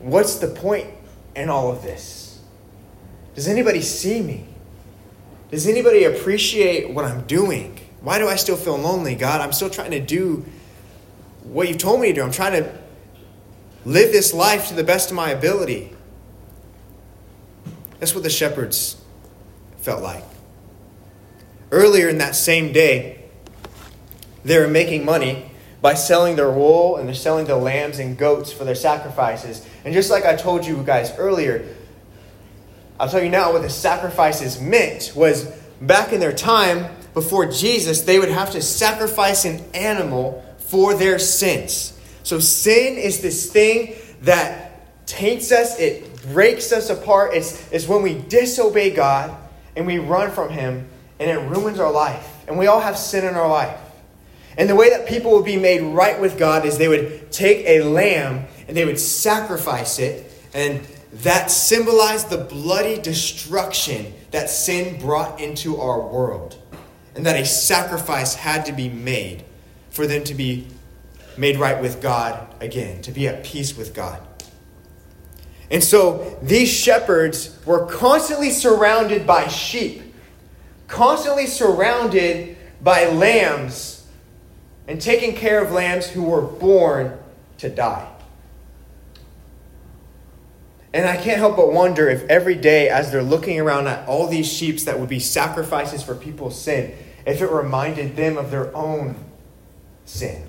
what's 0.00 0.36
the 0.36 0.48
point 0.48 0.88
in 1.34 1.48
all 1.48 1.70
of 1.70 1.82
this? 1.82 2.40
Does 3.34 3.48
anybody 3.48 3.80
see 3.80 4.20
me? 4.20 4.46
Does 5.50 5.66
anybody 5.66 6.04
appreciate 6.04 6.90
what 6.90 7.04
I'm 7.04 7.26
doing? 7.26 7.78
Why 8.00 8.18
do 8.18 8.28
I 8.28 8.36
still 8.36 8.56
feel 8.56 8.76
lonely, 8.76 9.14
God? 9.14 9.40
I'm 9.40 9.52
still 9.52 9.70
trying 9.70 9.92
to 9.92 10.00
do 10.00 10.44
what 11.44 11.68
you've 11.68 11.78
told 11.78 12.00
me 12.00 12.08
to 12.08 12.14
do. 12.14 12.22
I'm 12.22 12.30
trying 12.30 12.62
to 12.62 12.78
live 13.88 14.12
this 14.12 14.34
life 14.34 14.68
to 14.68 14.74
the 14.74 14.84
best 14.84 15.10
of 15.10 15.16
my 15.16 15.30
ability. 15.30 15.90
That's 17.98 18.14
what 18.14 18.22
the 18.22 18.30
shepherds 18.30 19.02
felt 19.78 20.02
like. 20.02 20.24
Earlier 21.70 22.08
in 22.08 22.18
that 22.18 22.36
same 22.36 22.72
day, 22.72 23.24
they 24.44 24.58
were 24.58 24.68
making 24.68 25.06
money 25.06 25.50
by 25.80 25.94
selling 25.94 26.36
their 26.36 26.50
wool 26.50 26.96
and 26.96 27.08
they're 27.08 27.14
selling 27.14 27.46
the 27.46 27.56
lambs 27.56 27.98
and 27.98 28.18
goats 28.18 28.52
for 28.52 28.64
their 28.64 28.74
sacrifices. 28.74 29.66
And 29.84 29.94
just 29.94 30.10
like 30.10 30.26
I 30.26 30.36
told 30.36 30.66
you 30.66 30.82
guys 30.82 31.12
earlier, 31.16 31.74
I'll 33.00 33.08
tell 33.08 33.22
you 33.22 33.30
now 33.30 33.52
what 33.52 33.62
the 33.62 33.70
sacrifices 33.70 34.60
meant 34.60 35.12
was 35.14 35.46
back 35.80 36.12
in 36.12 36.20
their 36.20 36.32
time 36.32 36.94
before 37.14 37.46
Jesus, 37.46 38.02
they 38.02 38.18
would 38.18 38.28
have 38.28 38.50
to 38.50 38.60
sacrifice 38.60 39.46
an 39.46 39.64
animal 39.72 40.44
for 40.58 40.94
their 40.94 41.18
sins. 41.18 41.97
So 42.28 42.40
sin 42.40 42.98
is 42.98 43.22
this 43.22 43.50
thing 43.50 43.94
that 44.20 45.06
taints 45.06 45.50
us, 45.50 45.80
it 45.80 46.22
breaks 46.24 46.72
us 46.72 46.90
apart. 46.90 47.32
It's, 47.32 47.72
it's 47.72 47.88
when 47.88 48.02
we 48.02 48.18
disobey 48.18 48.90
God 48.90 49.34
and 49.74 49.86
we 49.86 49.98
run 49.98 50.30
from 50.30 50.50
Him 50.50 50.86
and 51.18 51.30
it 51.30 51.38
ruins 51.48 51.80
our 51.80 51.90
life. 51.90 52.44
And 52.46 52.58
we 52.58 52.66
all 52.66 52.80
have 52.80 52.98
sin 52.98 53.24
in 53.24 53.34
our 53.34 53.48
life. 53.48 53.80
And 54.58 54.68
the 54.68 54.76
way 54.76 54.90
that 54.90 55.08
people 55.08 55.30
would 55.32 55.46
be 55.46 55.56
made 55.56 55.80
right 55.80 56.20
with 56.20 56.38
God 56.38 56.66
is 56.66 56.76
they 56.76 56.88
would 56.88 57.32
take 57.32 57.64
a 57.64 57.80
lamb 57.80 58.44
and 58.66 58.76
they 58.76 58.84
would 58.84 59.00
sacrifice 59.00 59.98
it 59.98 60.30
and 60.52 60.86
that 61.22 61.50
symbolized 61.50 62.28
the 62.28 62.36
bloody 62.36 63.00
destruction 63.00 64.12
that 64.32 64.50
sin 64.50 65.00
brought 65.00 65.40
into 65.40 65.80
our 65.80 65.98
world, 65.98 66.62
and 67.14 67.24
that 67.24 67.40
a 67.40 67.46
sacrifice 67.46 68.34
had 68.34 68.66
to 68.66 68.72
be 68.72 68.90
made 68.90 69.44
for 69.88 70.06
them 70.06 70.22
to 70.24 70.34
be 70.34 70.66
made 71.38 71.58
right 71.58 71.80
with 71.80 72.02
God 72.02 72.54
again, 72.60 73.00
to 73.02 73.12
be 73.12 73.28
at 73.28 73.44
peace 73.44 73.76
with 73.76 73.94
God. 73.94 74.20
And 75.70 75.84
so 75.84 76.38
these 76.42 76.70
shepherds 76.70 77.58
were 77.64 77.86
constantly 77.86 78.50
surrounded 78.50 79.26
by 79.26 79.48
sheep, 79.48 80.02
constantly 80.86 81.46
surrounded 81.46 82.56
by 82.82 83.06
lambs, 83.06 84.06
and 84.86 85.00
taking 85.00 85.34
care 85.34 85.62
of 85.62 85.70
lambs 85.70 86.06
who 86.08 86.22
were 86.22 86.40
born 86.40 87.18
to 87.58 87.68
die. 87.68 88.10
And 90.94 91.06
I 91.06 91.16
can't 91.18 91.36
help 91.36 91.56
but 91.56 91.70
wonder 91.70 92.08
if 92.08 92.22
every 92.30 92.54
day, 92.54 92.88
as 92.88 93.12
they're 93.12 93.22
looking 93.22 93.60
around 93.60 93.88
at 93.88 94.08
all 94.08 94.26
these 94.26 94.50
sheep 94.50 94.80
that 94.80 94.98
would 94.98 95.10
be 95.10 95.20
sacrifices 95.20 96.02
for 96.02 96.14
people's 96.14 96.58
sin, 96.58 96.94
if 97.26 97.42
it 97.42 97.50
reminded 97.50 98.16
them 98.16 98.38
of 98.38 98.50
their 98.50 98.74
own 98.74 99.16
sin. 100.06 100.47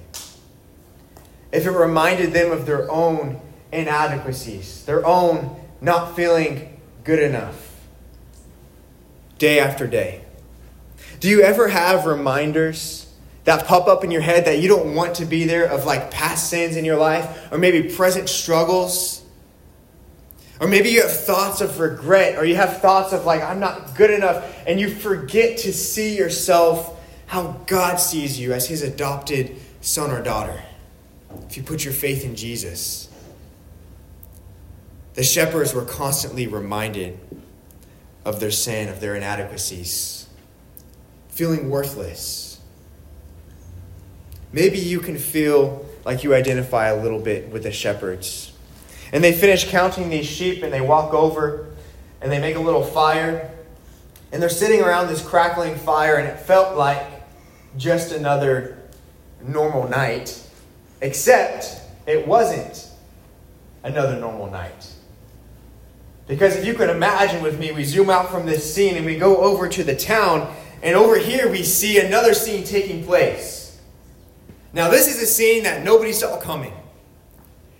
If 1.51 1.65
it 1.65 1.71
reminded 1.71 2.33
them 2.33 2.51
of 2.51 2.65
their 2.65 2.89
own 2.91 3.39
inadequacies, 3.71 4.85
their 4.85 5.05
own 5.05 5.55
not 5.81 6.15
feeling 6.15 6.79
good 7.03 7.19
enough 7.19 7.75
day 9.37 9.59
after 9.59 9.87
day? 9.87 10.21
Do 11.19 11.29
you 11.29 11.41
ever 11.41 11.67
have 11.67 12.05
reminders 12.05 13.11
that 13.45 13.65
pop 13.65 13.87
up 13.87 14.03
in 14.03 14.11
your 14.11 14.21
head 14.21 14.45
that 14.45 14.59
you 14.59 14.67
don't 14.67 14.93
want 14.93 15.15
to 15.15 15.25
be 15.25 15.45
there 15.45 15.65
of 15.65 15.85
like 15.85 16.11
past 16.11 16.49
sins 16.49 16.75
in 16.75 16.85
your 16.85 16.97
life 16.97 17.51
or 17.51 17.57
maybe 17.57 17.89
present 17.89 18.29
struggles? 18.29 19.23
Or 20.61 20.67
maybe 20.67 20.89
you 20.89 21.01
have 21.01 21.11
thoughts 21.11 21.61
of 21.61 21.79
regret 21.79 22.37
or 22.37 22.45
you 22.45 22.55
have 22.55 22.81
thoughts 22.81 23.13
of 23.13 23.25
like, 23.25 23.41
I'm 23.41 23.59
not 23.59 23.95
good 23.95 24.11
enough, 24.11 24.45
and 24.67 24.79
you 24.79 24.89
forget 24.89 25.57
to 25.59 25.73
see 25.73 26.17
yourself 26.17 26.99
how 27.27 27.61
God 27.65 27.95
sees 27.97 28.39
you 28.39 28.53
as 28.53 28.67
his 28.67 28.81
adopted 28.81 29.55
son 29.81 30.11
or 30.11 30.21
daughter. 30.21 30.61
If 31.47 31.57
you 31.57 31.63
put 31.63 31.83
your 31.83 31.93
faith 31.93 32.25
in 32.25 32.35
Jesus, 32.35 33.09
the 35.13 35.23
shepherds 35.23 35.73
were 35.73 35.85
constantly 35.85 36.47
reminded 36.47 37.19
of 38.25 38.39
their 38.39 38.51
sin, 38.51 38.89
of 38.89 38.99
their 38.99 39.15
inadequacies, 39.15 40.27
feeling 41.29 41.69
worthless. 41.69 42.59
Maybe 44.51 44.79
you 44.79 44.99
can 44.99 45.17
feel 45.17 45.85
like 46.05 46.23
you 46.23 46.33
identify 46.33 46.87
a 46.87 47.01
little 47.01 47.19
bit 47.19 47.49
with 47.49 47.63
the 47.63 47.71
shepherds. 47.71 48.51
And 49.11 49.23
they 49.23 49.33
finish 49.33 49.69
counting 49.69 50.09
these 50.09 50.25
sheep 50.25 50.63
and 50.63 50.71
they 50.71 50.81
walk 50.81 51.13
over 51.13 51.69
and 52.21 52.31
they 52.31 52.39
make 52.39 52.55
a 52.55 52.59
little 52.59 52.83
fire. 52.83 53.51
And 54.31 54.41
they're 54.41 54.49
sitting 54.49 54.81
around 54.81 55.07
this 55.07 55.25
crackling 55.25 55.75
fire, 55.75 56.17
and 56.17 56.27
it 56.27 56.39
felt 56.39 56.77
like 56.77 57.03
just 57.77 58.11
another 58.11 58.77
normal 59.41 59.87
night, 59.89 60.39
except 61.01 61.81
it 62.05 62.27
wasn't 62.27 62.87
another 63.83 64.19
normal 64.19 64.49
night. 64.49 64.93
Because 66.27 66.55
if 66.55 66.65
you 66.65 66.73
could 66.73 66.89
imagine 66.89 67.41
with 67.41 67.59
me, 67.59 67.71
we 67.71 67.83
zoom 67.83 68.09
out 68.09 68.29
from 68.29 68.45
this 68.45 68.73
scene 68.73 68.95
and 68.95 69.05
we 69.05 69.17
go 69.17 69.37
over 69.37 69.67
to 69.67 69.83
the 69.83 69.95
town, 69.95 70.53
and 70.83 70.95
over 70.95 71.17
here 71.17 71.49
we 71.49 71.63
see 71.63 71.99
another 71.99 72.33
scene 72.33 72.63
taking 72.63 73.03
place. 73.03 73.79
Now, 74.71 74.89
this 74.89 75.07
is 75.07 75.21
a 75.21 75.25
scene 75.25 75.63
that 75.63 75.83
nobody 75.83 76.13
saw 76.13 76.39
coming. 76.39 76.73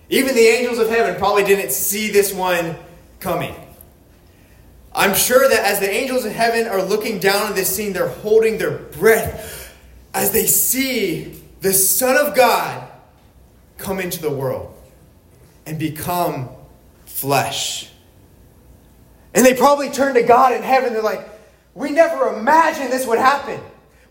Even 0.08 0.34
the 0.34 0.40
angels 0.40 0.78
of 0.78 0.88
heaven 0.88 1.14
probably 1.14 1.44
didn't 1.44 1.70
see 1.70 2.10
this 2.10 2.32
one 2.32 2.76
coming. 3.20 3.54
I'm 4.92 5.14
sure 5.14 5.48
that 5.48 5.64
as 5.64 5.78
the 5.78 5.88
angels 5.88 6.24
of 6.24 6.32
heaven 6.32 6.66
are 6.66 6.82
looking 6.82 7.20
down 7.20 7.50
at 7.50 7.54
this 7.54 7.74
scene, 7.74 7.92
they're 7.92 8.08
holding 8.08 8.58
their 8.58 8.76
breath 8.76 9.72
as 10.12 10.32
they 10.32 10.46
see 10.46 11.40
the 11.60 11.72
Son 11.72 12.16
of 12.16 12.34
God 12.34 12.89
come 13.80 14.00
into 14.00 14.20
the 14.20 14.30
world 14.30 14.74
and 15.66 15.78
become 15.78 16.50
flesh. 17.06 17.90
And 19.34 19.44
they 19.44 19.54
probably 19.54 19.90
turn 19.90 20.14
to 20.14 20.22
God 20.22 20.52
in 20.52 20.62
heaven. 20.62 20.92
They're 20.92 21.02
like, 21.02 21.28
We 21.74 21.90
never 21.90 22.36
imagined 22.36 22.92
this 22.92 23.06
would 23.06 23.18
happen. 23.18 23.60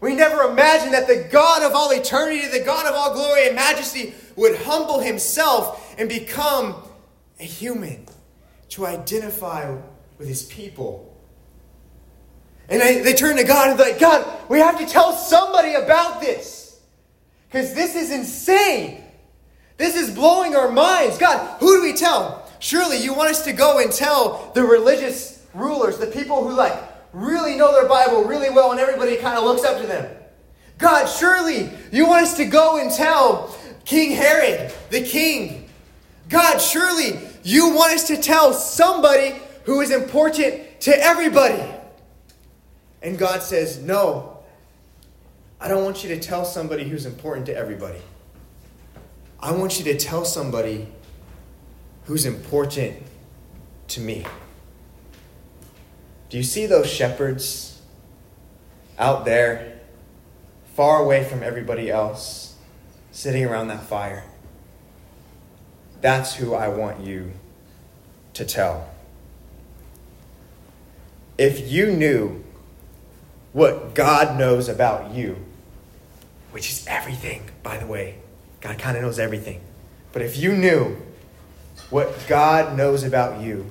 We 0.01 0.15
never 0.15 0.43
imagined 0.43 0.93
that 0.93 1.07
the 1.07 1.27
God 1.29 1.63
of 1.63 1.73
all 1.73 1.91
eternity, 1.91 2.47
the 2.47 2.63
God 2.63 2.85
of 2.85 2.93
all 2.95 3.13
glory 3.13 3.47
and 3.47 3.55
majesty, 3.55 4.13
would 4.35 4.55
humble 4.55 4.99
himself 4.99 5.95
and 5.97 6.07
become 6.07 6.75
a 7.39 7.43
human 7.43 8.05
to 8.69 8.85
identify 8.85 9.75
with 10.17 10.27
his 10.27 10.43
people. 10.43 11.05
And 12.69 12.81
they 12.81 13.13
turn 13.13 13.35
to 13.37 13.43
God 13.43 13.69
and 13.69 13.79
they're 13.79 13.91
like, 13.91 13.99
God, 13.99 14.25
we 14.47 14.59
have 14.59 14.77
to 14.77 14.85
tell 14.85 15.11
somebody 15.13 15.73
about 15.73 16.21
this. 16.21 16.79
Because 17.47 17.73
this 17.73 17.95
is 17.95 18.11
insane. 18.11 19.03
This 19.79 19.95
is 19.95 20.13
blowing 20.13 20.55
our 20.55 20.69
minds. 20.69 21.17
God, 21.17 21.57
who 21.61 21.77
do 21.77 21.81
we 21.81 21.93
tell? 21.93 22.45
Surely 22.59 22.97
you 22.97 23.13
want 23.13 23.29
us 23.29 23.45
to 23.45 23.53
go 23.53 23.79
and 23.79 23.89
tell 23.89 24.51
the 24.53 24.61
religious 24.61 25.47
rulers, 25.53 25.97
the 25.97 26.07
people 26.07 26.45
who 26.45 26.53
like 26.53 26.77
really 27.13 27.55
know 27.55 27.71
their 27.71 27.87
Bible 27.87 28.25
really 28.25 28.49
well 28.49 28.71
and 28.71 28.79
everybody 28.79 29.15
kind 29.15 29.37
of 29.37 29.45
looks 29.45 29.63
up 29.63 29.79
to 29.79 29.87
them. 29.87 30.13
God, 30.77 31.05
surely 31.05 31.71
you 31.93 32.05
want 32.05 32.23
us 32.23 32.35
to 32.35 32.45
go 32.45 32.77
and 32.77 32.91
tell 32.91 33.57
King 33.85 34.11
Herod, 34.11 34.73
the 34.89 35.01
king. 35.01 35.69
God, 36.27 36.59
surely 36.59 37.17
you 37.43 37.73
want 37.73 37.93
us 37.93 38.05
to 38.07 38.17
tell 38.17 38.51
somebody 38.53 39.33
who 39.63 39.79
is 39.79 39.91
important 39.91 40.81
to 40.81 40.91
everybody. 40.91 41.63
And 43.01 43.17
God 43.17 43.41
says, 43.41 43.81
No, 43.81 44.39
I 45.61 45.69
don't 45.69 45.85
want 45.85 46.03
you 46.03 46.09
to 46.09 46.19
tell 46.19 46.43
somebody 46.43 46.83
who's 46.83 47.05
important 47.05 47.45
to 47.45 47.55
everybody. 47.55 48.01
I 49.41 49.51
want 49.51 49.79
you 49.79 49.85
to 49.85 49.97
tell 49.97 50.25
somebody 50.25 50.89
who's 52.05 52.25
important 52.25 52.97
to 53.89 54.01
me. 54.01 54.25
Do 56.29 56.37
you 56.37 56.43
see 56.43 56.65
those 56.65 56.91
shepherds 56.91 57.81
out 58.97 59.23
there, 59.23 59.79
far 60.75 61.01
away 61.01 61.23
from 61.23 61.41
everybody 61.41 61.89
else, 61.89 62.55
sitting 63.11 63.45
around 63.45 63.69
that 63.69 63.83
fire? 63.83 64.25
That's 66.01 66.35
who 66.35 66.53
I 66.53 66.67
want 66.67 67.05
you 67.05 67.31
to 68.33 68.45
tell. 68.45 68.89
If 71.37 71.71
you 71.71 71.91
knew 71.93 72.43
what 73.53 73.95
God 73.95 74.37
knows 74.37 74.67
about 74.67 75.13
you, 75.13 75.37
which 76.51 76.69
is 76.69 76.85
everything, 76.87 77.43
by 77.63 77.77
the 77.77 77.87
way, 77.87 78.17
God 78.61 78.77
kind 78.77 78.97
of 78.97 79.03
knows 79.03 79.19
everything. 79.19 79.61
But 80.11 80.21
if 80.21 80.37
you 80.37 80.53
knew 80.53 80.97
what 81.89 82.15
God 82.27 82.77
knows 82.77 83.03
about 83.03 83.41
you, 83.41 83.65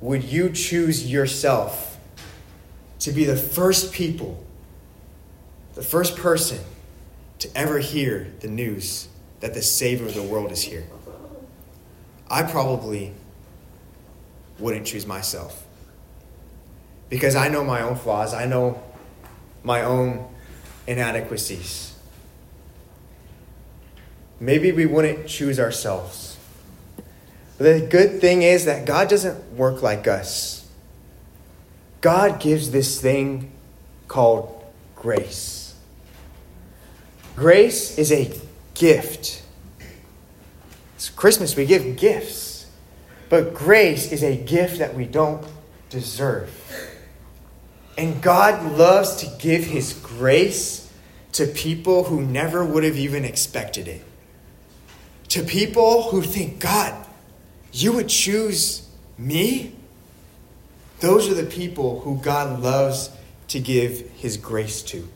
would 0.00 0.24
you 0.24 0.50
choose 0.50 1.10
yourself 1.10 1.98
to 3.00 3.12
be 3.12 3.24
the 3.24 3.36
first 3.36 3.92
people, 3.92 4.44
the 5.74 5.82
first 5.82 6.16
person 6.16 6.58
to 7.38 7.48
ever 7.56 7.78
hear 7.78 8.32
the 8.40 8.48
news 8.48 9.08
that 9.40 9.54
the 9.54 9.62
Savior 9.62 10.06
of 10.06 10.14
the 10.14 10.22
world 10.22 10.52
is 10.52 10.62
here? 10.62 10.84
I 12.28 12.42
probably 12.42 13.12
wouldn't 14.58 14.86
choose 14.86 15.06
myself. 15.06 15.64
Because 17.08 17.36
I 17.36 17.48
know 17.48 17.62
my 17.62 17.82
own 17.82 17.96
flaws, 17.96 18.34
I 18.34 18.46
know 18.46 18.82
my 19.62 19.82
own 19.82 20.28
inadequacies. 20.86 21.95
Maybe 24.38 24.72
we 24.72 24.86
wouldn't 24.86 25.26
choose 25.26 25.58
ourselves. 25.58 26.36
But 27.58 27.64
the 27.64 27.86
good 27.86 28.20
thing 28.20 28.42
is 28.42 28.66
that 28.66 28.84
God 28.84 29.08
doesn't 29.08 29.52
work 29.52 29.82
like 29.82 30.06
us. 30.06 30.68
God 32.02 32.38
gives 32.38 32.70
this 32.70 33.00
thing 33.00 33.50
called 34.08 34.62
grace. 34.94 35.74
Grace 37.34 37.98
is 37.98 38.12
a 38.12 38.32
gift. 38.74 39.42
It's 40.94 41.08
Christmas, 41.08 41.56
we 41.56 41.66
give 41.66 41.96
gifts. 41.96 42.66
But 43.28 43.54
grace 43.54 44.12
is 44.12 44.22
a 44.22 44.36
gift 44.36 44.78
that 44.78 44.94
we 44.94 45.04
don't 45.04 45.44
deserve. 45.90 46.50
And 47.98 48.22
God 48.22 48.76
loves 48.76 49.16
to 49.16 49.38
give 49.38 49.64
His 49.64 49.94
grace 49.94 50.92
to 51.32 51.46
people 51.46 52.04
who 52.04 52.22
never 52.22 52.64
would 52.64 52.84
have 52.84 52.96
even 52.96 53.24
expected 53.24 53.88
it. 53.88 54.04
To 55.36 55.42
people 55.42 56.04
who 56.04 56.22
think, 56.22 56.60
God, 56.60 56.94
you 57.70 57.92
would 57.92 58.08
choose 58.08 58.88
me? 59.18 59.74
Those 61.00 61.28
are 61.28 61.34
the 61.34 61.44
people 61.44 62.00
who 62.00 62.16
God 62.16 62.62
loves 62.62 63.10
to 63.48 63.60
give 63.60 64.08
his 64.12 64.38
grace 64.38 64.80
to. 64.84 65.06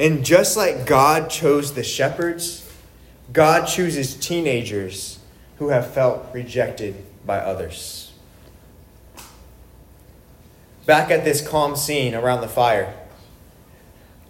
And 0.00 0.24
just 0.24 0.56
like 0.56 0.86
God 0.86 1.30
chose 1.30 1.74
the 1.74 1.84
shepherds, 1.84 2.68
God 3.32 3.66
chooses 3.66 4.16
teenagers 4.16 5.20
who 5.58 5.68
have 5.68 5.94
felt 5.94 6.26
rejected 6.34 6.96
by 7.24 7.38
others. 7.38 8.12
Back 10.84 11.12
at 11.12 11.24
this 11.24 11.46
calm 11.46 11.76
scene 11.76 12.12
around 12.12 12.40
the 12.40 12.48
fire, 12.48 12.92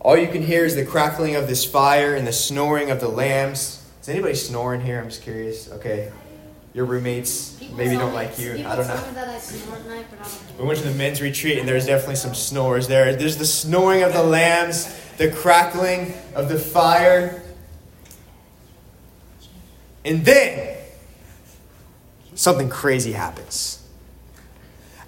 all 0.01 0.19
you 0.19 0.29
can 0.29 0.43
hear 0.43 0.67
is 0.67 0.75
the 0.75 0.85
crackling 0.85 1.35
of 1.35 1.49
this 1.49 1.65
fire 1.65 2.15
and 2.15 2.27
the 2.27 2.33
snoring 2.35 2.91
of 2.91 3.01
the 3.01 3.09
lambs. 3.09 3.87
Is 4.09 4.15
anybody 4.15 4.35
snoring 4.35 4.81
here? 4.81 4.99
I'm 4.99 5.11
just 5.11 5.21
curious. 5.21 5.71
Okay 5.71 6.11
your 6.79 6.85
roommates 6.85 7.55
people 7.55 7.77
maybe 7.77 7.97
don't 7.97 8.15
like 8.15 8.39
you. 8.39 8.53
I 8.65 8.77
don't 8.77 8.87
know. 8.87 9.03
We 10.59 10.65
went 10.65 10.79
to 10.79 10.89
the 10.89 10.95
men's 10.95 11.21
retreat, 11.21 11.59
and 11.59 11.69
there's 11.69 11.87
definitely 11.87 12.15
some 12.15 12.35
snores 12.35 12.87
there. 12.87 13.17
There's 13.17 13.37
the 13.37 13.47
snoring 13.47 14.05
of 14.05 14.13
the 14.13 14.23
lambs, 14.23 14.87
the 15.17 15.29
crackling 15.31 16.15
of 16.37 16.49
the 16.49 16.59
fire. 16.59 17.43
And 20.05 20.25
then 20.25 20.77
something 22.37 22.69
crazy 22.69 23.11
happens. 23.11 23.85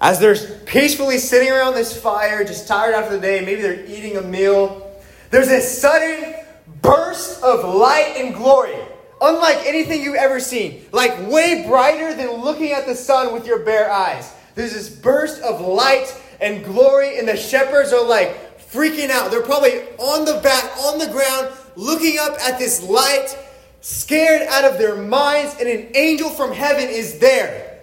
As 0.01 0.19
they're 0.19 0.35
peacefully 0.65 1.19
sitting 1.19 1.51
around 1.51 1.75
this 1.75 1.95
fire, 1.95 2.43
just 2.43 2.67
tired 2.67 2.95
after 2.95 3.15
the 3.15 3.21
day, 3.21 3.45
maybe 3.45 3.61
they're 3.61 3.85
eating 3.85 4.17
a 4.17 4.21
meal, 4.21 4.91
there's 5.29 5.47
a 5.47 5.61
sudden 5.61 6.33
burst 6.81 7.41
of 7.43 7.63
light 7.63 8.15
and 8.17 8.35
glory, 8.35 8.75
unlike 9.21 9.65
anything 9.65 10.01
you've 10.01 10.15
ever 10.15 10.39
seen, 10.39 10.85
like 10.91 11.29
way 11.29 11.65
brighter 11.67 12.13
than 12.13 12.31
looking 12.41 12.71
at 12.71 12.85
the 12.85 12.95
sun 12.95 13.33
with 13.33 13.45
your 13.45 13.59
bare 13.59 13.91
eyes. 13.91 14.33
There's 14.55 14.73
this 14.73 14.89
burst 14.89 15.41
of 15.43 15.61
light 15.61 16.13
and 16.41 16.65
glory, 16.65 17.19
and 17.19 17.27
the 17.27 17.37
shepherds 17.37 17.93
are 17.93 18.05
like 18.05 18.59
freaking 18.71 19.09
out. 19.09 19.31
They're 19.31 19.43
probably 19.43 19.81
on 19.97 20.25
the 20.25 20.39
back, 20.41 20.75
on 20.77 20.97
the 20.97 21.07
ground, 21.07 21.49
looking 21.75 22.17
up 22.19 22.37
at 22.41 22.57
this 22.57 22.83
light, 22.83 23.37
scared 23.81 24.41
out 24.43 24.65
of 24.65 24.77
their 24.77 24.95
minds, 24.95 25.55
and 25.59 25.69
an 25.69 25.91
angel 25.95 26.29
from 26.29 26.51
heaven 26.51 26.87
is 26.89 27.19
there. 27.19 27.79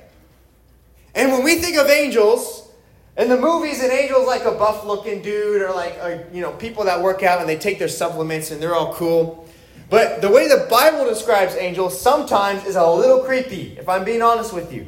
And 1.15 1.33
when 1.33 1.45
we 1.45 1.57
think 1.57 1.77
of 1.77 1.89
angels, 1.89 2.69
in 3.17 3.29
the 3.29 3.37
movies, 3.37 3.83
an 3.83 3.91
angel 3.91 4.21
is 4.21 4.27
like 4.27 4.45
a 4.45 4.53
buff 4.53 4.85
looking 4.85 5.23
dude 5.23 5.63
or 5.63 5.73
like, 5.73 5.95
a, 5.95 6.25
you 6.33 6.41
know, 6.41 6.53
people 6.53 6.85
that 6.85 7.03
work 7.03 7.25
out 7.25 7.41
and 7.41 7.49
they 7.49 7.59
take 7.59 7.81
their 7.81 7.89
supplements 7.89 8.53
and 8.53 8.63
they're 8.63 8.77
all 8.77 8.95
cool. 8.95 9.49
But 9.91 10.21
the 10.21 10.29
way 10.29 10.49
the 10.49 10.67
Bible 10.69 11.07
describes 11.07 11.55
angels 11.55 11.99
sometimes 11.99 12.65
is 12.67 12.77
a 12.77 12.87
little 12.87 13.21
creepy, 13.21 13.77
if 13.79 13.89
I'm 13.89 14.05
being 14.05 14.23
honest 14.23 14.53
with 14.53 14.73
you. 14.73 14.87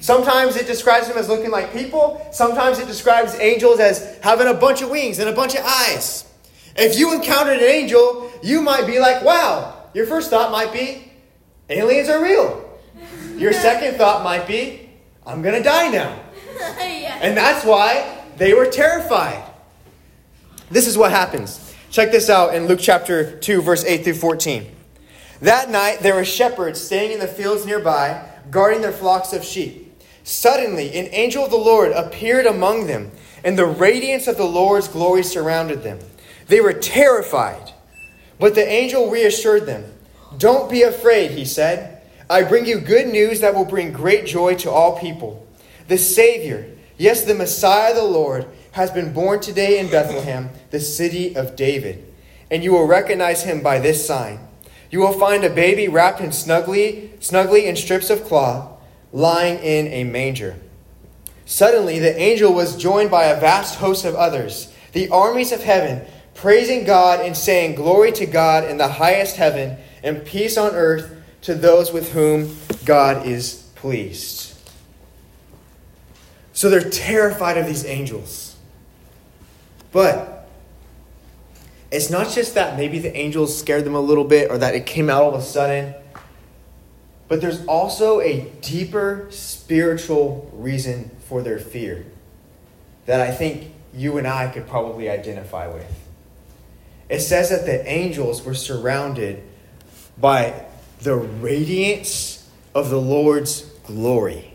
Sometimes 0.00 0.56
it 0.56 0.66
describes 0.66 1.08
them 1.08 1.16
as 1.16 1.28
looking 1.28 1.50
like 1.50 1.72
people. 1.72 2.26
Sometimes 2.30 2.78
it 2.78 2.86
describes 2.86 3.34
angels 3.36 3.80
as 3.80 4.18
having 4.22 4.46
a 4.46 4.52
bunch 4.52 4.82
of 4.82 4.90
wings 4.90 5.18
and 5.18 5.30
a 5.30 5.32
bunch 5.32 5.54
of 5.54 5.64
eyes. 5.64 6.30
If 6.76 6.98
you 6.98 7.14
encountered 7.14 7.58
an 7.58 7.64
angel, 7.64 8.30
you 8.42 8.60
might 8.60 8.86
be 8.86 8.98
like, 8.98 9.24
wow. 9.24 9.82
Your 9.94 10.06
first 10.06 10.28
thought 10.28 10.50
might 10.52 10.72
be, 10.72 11.10
aliens 11.70 12.10
are 12.10 12.22
real. 12.22 12.78
Your 13.36 13.52
second 13.66 13.96
thought 13.96 14.22
might 14.24 14.46
be, 14.46 14.90
I'm 15.26 15.40
going 15.40 15.54
to 15.54 15.62
die 15.62 15.88
now. 15.88 16.20
And 17.22 17.36
that's 17.36 17.64
why 17.64 18.22
they 18.36 18.52
were 18.52 18.66
terrified. 18.66 19.42
This 20.70 20.86
is 20.86 20.98
what 20.98 21.12
happens. 21.12 21.63
Check 21.94 22.10
this 22.10 22.28
out 22.28 22.56
in 22.56 22.66
Luke 22.66 22.80
chapter 22.82 23.38
2, 23.38 23.62
verse 23.62 23.84
8 23.84 24.02
through 24.02 24.14
14. 24.14 24.66
That 25.42 25.70
night 25.70 26.00
there 26.00 26.16
were 26.16 26.24
shepherds 26.24 26.80
staying 26.80 27.12
in 27.12 27.20
the 27.20 27.28
fields 27.28 27.66
nearby, 27.66 28.28
guarding 28.50 28.82
their 28.82 28.90
flocks 28.90 29.32
of 29.32 29.44
sheep. 29.44 30.02
Suddenly, 30.24 30.98
an 30.98 31.06
angel 31.12 31.44
of 31.44 31.52
the 31.52 31.56
Lord 31.56 31.92
appeared 31.92 32.46
among 32.46 32.88
them, 32.88 33.12
and 33.44 33.56
the 33.56 33.66
radiance 33.66 34.26
of 34.26 34.36
the 34.36 34.44
Lord's 34.44 34.88
glory 34.88 35.22
surrounded 35.22 35.84
them. 35.84 36.00
They 36.48 36.60
were 36.60 36.72
terrified. 36.72 37.70
But 38.40 38.56
the 38.56 38.68
angel 38.68 39.08
reassured 39.08 39.64
them. 39.64 39.84
Don't 40.36 40.68
be 40.68 40.82
afraid, 40.82 41.30
he 41.30 41.44
said. 41.44 42.02
I 42.28 42.42
bring 42.42 42.66
you 42.66 42.80
good 42.80 43.06
news 43.06 43.38
that 43.38 43.54
will 43.54 43.66
bring 43.66 43.92
great 43.92 44.26
joy 44.26 44.56
to 44.56 44.70
all 44.72 44.98
people. 44.98 45.46
The 45.86 45.98
Savior, 45.98 46.66
yes, 46.98 47.24
the 47.24 47.36
Messiah, 47.36 47.94
the 47.94 48.02
Lord, 48.02 48.46
has 48.74 48.90
been 48.90 49.12
born 49.12 49.38
today 49.38 49.78
in 49.78 49.88
Bethlehem, 49.88 50.50
the 50.70 50.80
city 50.80 51.36
of 51.36 51.54
David. 51.54 52.12
And 52.50 52.64
you 52.64 52.72
will 52.72 52.88
recognize 52.88 53.44
him 53.44 53.62
by 53.62 53.78
this 53.78 54.04
sign. 54.04 54.40
You 54.90 54.98
will 54.98 55.12
find 55.12 55.44
a 55.44 55.50
baby 55.50 55.86
wrapped 55.86 56.20
in 56.20 56.32
snugly, 56.32 57.12
snugly 57.20 57.66
in 57.66 57.76
strips 57.76 58.10
of 58.10 58.24
cloth, 58.24 58.68
lying 59.12 59.60
in 59.60 59.86
a 59.86 60.02
manger. 60.02 60.56
Suddenly, 61.46 62.00
the 62.00 62.18
angel 62.18 62.52
was 62.52 62.76
joined 62.76 63.12
by 63.12 63.26
a 63.26 63.38
vast 63.38 63.76
host 63.76 64.04
of 64.04 64.16
others, 64.16 64.74
the 64.92 65.08
armies 65.08 65.52
of 65.52 65.62
heaven, 65.62 66.04
praising 66.34 66.84
God 66.84 67.20
and 67.20 67.36
saying, 67.36 67.76
Glory 67.76 68.10
to 68.12 68.26
God 68.26 68.68
in 68.68 68.76
the 68.76 68.88
highest 68.88 69.36
heaven, 69.36 69.76
and 70.02 70.24
peace 70.24 70.58
on 70.58 70.74
earth 70.74 71.14
to 71.42 71.54
those 71.54 71.92
with 71.92 72.12
whom 72.12 72.56
God 72.84 73.24
is 73.24 73.70
pleased. 73.76 74.58
So 76.52 76.70
they're 76.70 76.90
terrified 76.90 77.56
of 77.56 77.66
these 77.66 77.84
angels. 77.84 78.43
But 79.94 80.48
it's 81.92 82.10
not 82.10 82.28
just 82.28 82.54
that 82.56 82.76
maybe 82.76 82.98
the 82.98 83.16
angels 83.16 83.56
scared 83.56 83.84
them 83.84 83.94
a 83.94 84.00
little 84.00 84.24
bit 84.24 84.50
or 84.50 84.58
that 84.58 84.74
it 84.74 84.86
came 84.86 85.08
out 85.08 85.22
all 85.22 85.32
of 85.32 85.40
a 85.40 85.44
sudden, 85.44 85.94
but 87.28 87.40
there's 87.40 87.64
also 87.66 88.20
a 88.20 88.40
deeper 88.60 89.28
spiritual 89.30 90.50
reason 90.52 91.12
for 91.28 91.42
their 91.42 91.60
fear 91.60 92.04
that 93.06 93.20
I 93.20 93.30
think 93.30 93.72
you 93.94 94.18
and 94.18 94.26
I 94.26 94.48
could 94.48 94.66
probably 94.66 95.08
identify 95.08 95.68
with. 95.68 95.88
It 97.08 97.20
says 97.20 97.50
that 97.50 97.64
the 97.64 97.88
angels 97.88 98.44
were 98.44 98.54
surrounded 98.54 99.44
by 100.18 100.64
the 101.02 101.14
radiance 101.14 102.50
of 102.74 102.90
the 102.90 103.00
Lord's 103.00 103.60
glory. 103.86 104.54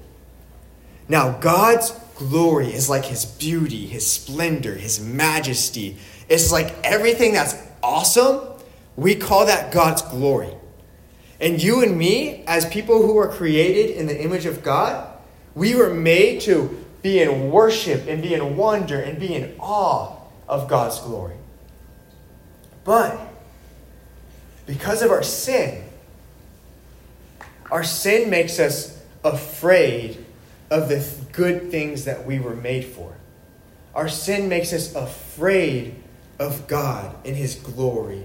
Now, 1.07 1.37
God's 1.39 1.91
glory 2.19 2.73
is 2.73 2.89
like 2.89 3.05
his 3.05 3.25
beauty, 3.25 3.87
his 3.87 4.05
splendor, 4.05 4.75
his 4.75 4.99
majesty. 4.99 5.97
It's 6.27 6.51
like 6.51 6.75
everything 6.83 7.33
that's 7.33 7.55
awesome. 7.81 8.41
We 8.95 9.15
call 9.15 9.45
that 9.45 9.71
God's 9.71 10.01
glory. 10.03 10.53
And 11.39 11.63
you 11.63 11.81
and 11.81 11.97
me, 11.97 12.43
as 12.45 12.65
people 12.67 13.01
who 13.01 13.17
are 13.17 13.29
created 13.29 13.95
in 13.95 14.05
the 14.07 14.21
image 14.21 14.45
of 14.45 14.61
God, 14.61 15.07
we 15.55 15.73
were 15.73 15.93
made 15.93 16.41
to 16.41 16.85
be 17.01 17.21
in 17.21 17.49
worship 17.49 18.07
and 18.07 18.21
be 18.21 18.33
in 18.33 18.57
wonder 18.57 18.99
and 18.99 19.17
be 19.17 19.33
in 19.33 19.55
awe 19.57 20.17
of 20.47 20.67
God's 20.67 20.99
glory. 20.99 21.37
But 22.83 23.17
because 24.65 25.01
of 25.01 25.09
our 25.09 25.23
sin, 25.23 25.85
our 27.71 27.85
sin 27.85 28.29
makes 28.29 28.59
us 28.59 29.01
afraid 29.23 30.25
of 30.69 30.89
the 30.89 31.05
good 31.31 31.71
things 31.71 32.05
that 32.05 32.25
we 32.25 32.39
were 32.39 32.55
made 32.55 32.85
for. 32.85 33.15
Our 33.95 34.07
sin 34.07 34.49
makes 34.49 34.71
us 34.71 34.93
afraid 34.95 35.95
of 36.39 36.67
God 36.67 37.15
and 37.25 37.35
His 37.35 37.55
glory. 37.55 38.23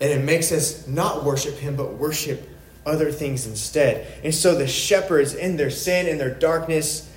And 0.00 0.10
it 0.10 0.24
makes 0.24 0.52
us 0.52 0.86
not 0.86 1.24
worship 1.24 1.56
Him, 1.56 1.76
but 1.76 1.94
worship 1.94 2.48
other 2.84 3.10
things 3.10 3.46
instead. 3.46 4.06
And 4.24 4.34
so 4.34 4.54
the 4.54 4.66
shepherds, 4.66 5.34
in 5.34 5.56
their 5.56 5.70
sin, 5.70 6.06
in 6.06 6.18
their 6.18 6.34
darkness, 6.34 7.10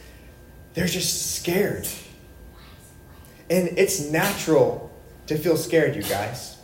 they're 0.73 0.87
just 0.87 1.35
scared. 1.35 1.87
And 3.49 3.77
it's 3.77 3.99
natural 3.99 4.91
to 5.27 5.37
feel 5.37 5.57
scared, 5.57 5.95
you 5.95 6.03
guys. 6.03 6.57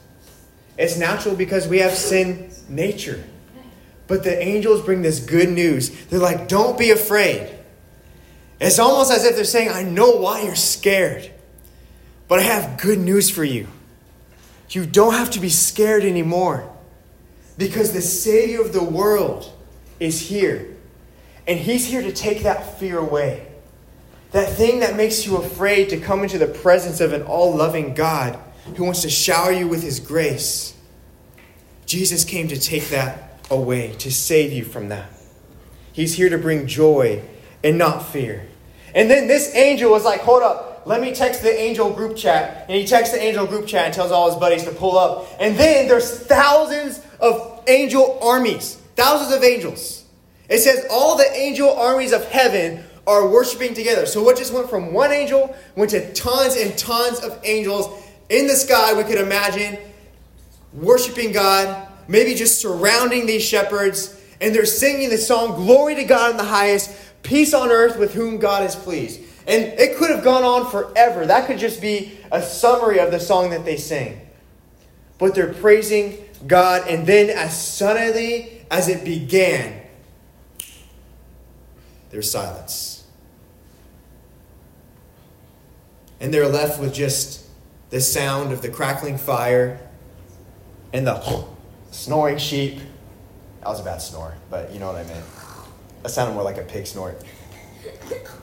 It's 0.78 0.98
natural 0.98 1.36
because 1.36 1.68
we 1.68 1.80
have 1.80 1.94
sin 1.94 2.52
nature. 2.68 3.24
But 4.08 4.24
the 4.24 4.40
angels 4.42 4.82
bring 4.84 5.02
this 5.02 5.20
good 5.20 5.50
news. 5.50 5.90
They're 6.06 6.20
like, 6.20 6.48
don't 6.48 6.78
be 6.78 6.92
afraid. 6.92 7.55
It's 8.60 8.80
almost 8.80 9.12
as 9.12 9.26
if 9.26 9.36
they're 9.36 9.44
saying, 9.44 9.70
I 9.70 9.84
know 9.84 10.12
why 10.12 10.44
you're 10.44 10.56
scared, 10.56 11.32
but 12.28 12.40
I 12.40 12.44
have 12.44 12.80
good 12.80 13.00
news 13.00 13.30
for 13.30 13.44
you. 13.44 13.68
You 14.70 14.86
don't 14.86 15.14
have 15.14 15.32
to 15.32 15.40
be 15.40 15.50
scared 15.50 16.04
anymore 16.04 16.72
because 17.58 17.94
the 17.94 18.02
Savior 18.02 18.62
of 18.62 18.74
the 18.74 18.84
world 18.84 19.52
is 20.00 20.30
here. 20.30 20.68
And 21.48 21.60
He's 21.60 21.86
here 21.86 22.02
to 22.02 22.12
take 22.12 22.44
that 22.44 22.80
fear 22.80 22.98
away. 22.98 23.48
That 24.32 24.50
thing 24.50 24.80
that 24.80 24.96
makes 24.96 25.26
you 25.26 25.38
afraid 25.38 25.90
to 25.90 26.00
come 26.00 26.24
into 26.24 26.38
the 26.38 26.48
presence 26.48 27.00
of 27.00 27.14
an 27.14 27.22
all 27.24 27.56
loving 27.56 27.94
God 27.94 28.40
who 28.76 28.84
wants 28.84 29.04
to 29.04 29.10
shower 29.10 29.52
you 29.52 29.68
with 29.68 29.84
His 29.84 30.00
grace. 30.00 30.76
Jesus 31.86 32.24
came 32.24 32.48
to 32.48 32.60
take 32.60 32.90
that 32.90 33.40
away, 33.52 33.94
to 34.00 34.12
save 34.12 34.52
you 34.52 34.66
from 34.66 34.90
that. 34.90 35.10
He's 35.94 36.16
here 36.16 36.30
to 36.30 36.38
bring 36.38 36.68
joy 36.68 37.22
and 37.64 37.78
not 37.78 38.06
fear. 38.06 38.48
And 38.94 39.10
then 39.10 39.28
this 39.28 39.54
angel 39.56 39.92
was 39.92 40.06
like, 40.06 40.22
hold 40.22 40.44
up, 40.44 40.84
let 40.86 41.02
me 41.02 41.14
text 41.14 41.42
the 41.42 41.54
angel 41.54 41.92
group 41.92 42.16
chat. 42.16 42.66
And 42.70 42.78
he 42.78 42.86
texts 42.86 43.14
the 43.14 43.22
angel 43.22 43.46
group 43.46 43.68
chat 43.68 43.86
and 43.86 43.94
tells 43.94 44.12
all 44.12 44.30
his 44.30 44.40
buddies 44.40 44.64
to 44.66 44.72
pull 44.72 44.98
up. 44.98 45.28
And 45.40 45.58
then 45.58 45.88
there's 45.88 46.20
thousands 46.20 47.02
of 47.20 47.64
angel 47.68 48.20
armies, 48.22 48.76
thousands 48.96 49.36
of 49.36 49.44
angels. 49.44 50.06
It 50.48 50.60
says 50.60 50.86
all 50.92 51.18
the 51.18 51.30
angel 51.34 51.70
armies 51.70 52.14
of 52.14 52.24
heaven 52.30 52.84
are 53.08 53.28
worshiping 53.28 53.74
together. 53.74 54.06
So 54.06 54.24
what 54.24 54.38
just 54.38 54.54
went 54.54 54.70
from 54.70 54.94
one 54.94 55.12
angel 55.12 55.56
went 55.76 55.92
to 55.92 56.14
tons 56.14 56.56
and 56.56 56.78
tons 56.78 57.20
of 57.20 57.40
angels 57.44 58.04
in 58.30 58.48
the 58.48 58.56
sky. 58.56 58.94
We 58.94 59.04
could 59.04 59.20
imagine 59.20 59.78
worshiping 60.74 61.32
God, 61.32 61.88
maybe 62.08 62.36
just 62.36 62.62
surrounding 62.62 63.26
these 63.26 63.44
shepherds, 63.44 64.20
and 64.42 64.54
they're 64.54 64.66
singing 64.66 65.10
the 65.10 65.18
song, 65.18 65.56
Glory 65.56 65.96
to 65.96 66.04
God 66.04 66.32
in 66.32 66.38
the 66.38 66.44
highest, 66.44 66.92
peace 67.26 67.54
on 67.54 67.70
earth 67.70 67.98
with 67.98 68.14
whom 68.14 68.38
God 68.38 68.64
is 68.64 68.76
pleased. 68.76 69.20
And 69.48 69.64
it 69.80 69.98
could 69.98 70.10
have 70.10 70.24
gone 70.24 70.44
on 70.44 70.72
forever. 70.72 71.26
That 71.26 71.48
could 71.48 71.58
just 71.58 71.82
be 71.82 72.18
a 72.32 72.42
summary 72.42 73.00
of 73.00 73.12
the 73.12 73.20
song 73.20 73.50
that 73.52 73.66
they 73.66 73.78
sing. 73.78 74.22
But 75.18 75.36
they're 75.36 75.54
praising 75.54 76.24
God, 76.48 76.88
and 76.88 77.08
then 77.08 77.30
as 77.30 77.60
suddenly 77.60 78.66
as 78.70 78.88
it 78.88 79.06
began, 79.06 79.82
there's 82.10 82.30
silence. 82.30 83.06
And 86.20 86.34
they're 86.34 86.48
left 86.48 86.80
with 86.80 86.94
just 86.94 87.46
the 87.90 88.02
sound 88.02 88.52
of 88.52 88.62
the 88.62 88.70
crackling 88.70 89.18
fire 89.18 89.80
and 90.92 91.06
the 91.06 91.46
snoring 91.92 92.38
sheep. 92.38 92.80
That 93.62 93.70
was 93.70 93.80
a 93.80 93.84
bad 93.84 94.02
snore, 94.02 94.36
but 94.50 94.72
you 94.72 94.80
know 94.80 94.88
what 94.88 94.96
I 94.96 95.04
meant. 95.04 95.26
That 96.06 96.12
sounded 96.12 96.36
more 96.36 96.44
like 96.44 96.60
a 96.60 96.62
pig 96.62 96.86
snort. 96.86 97.20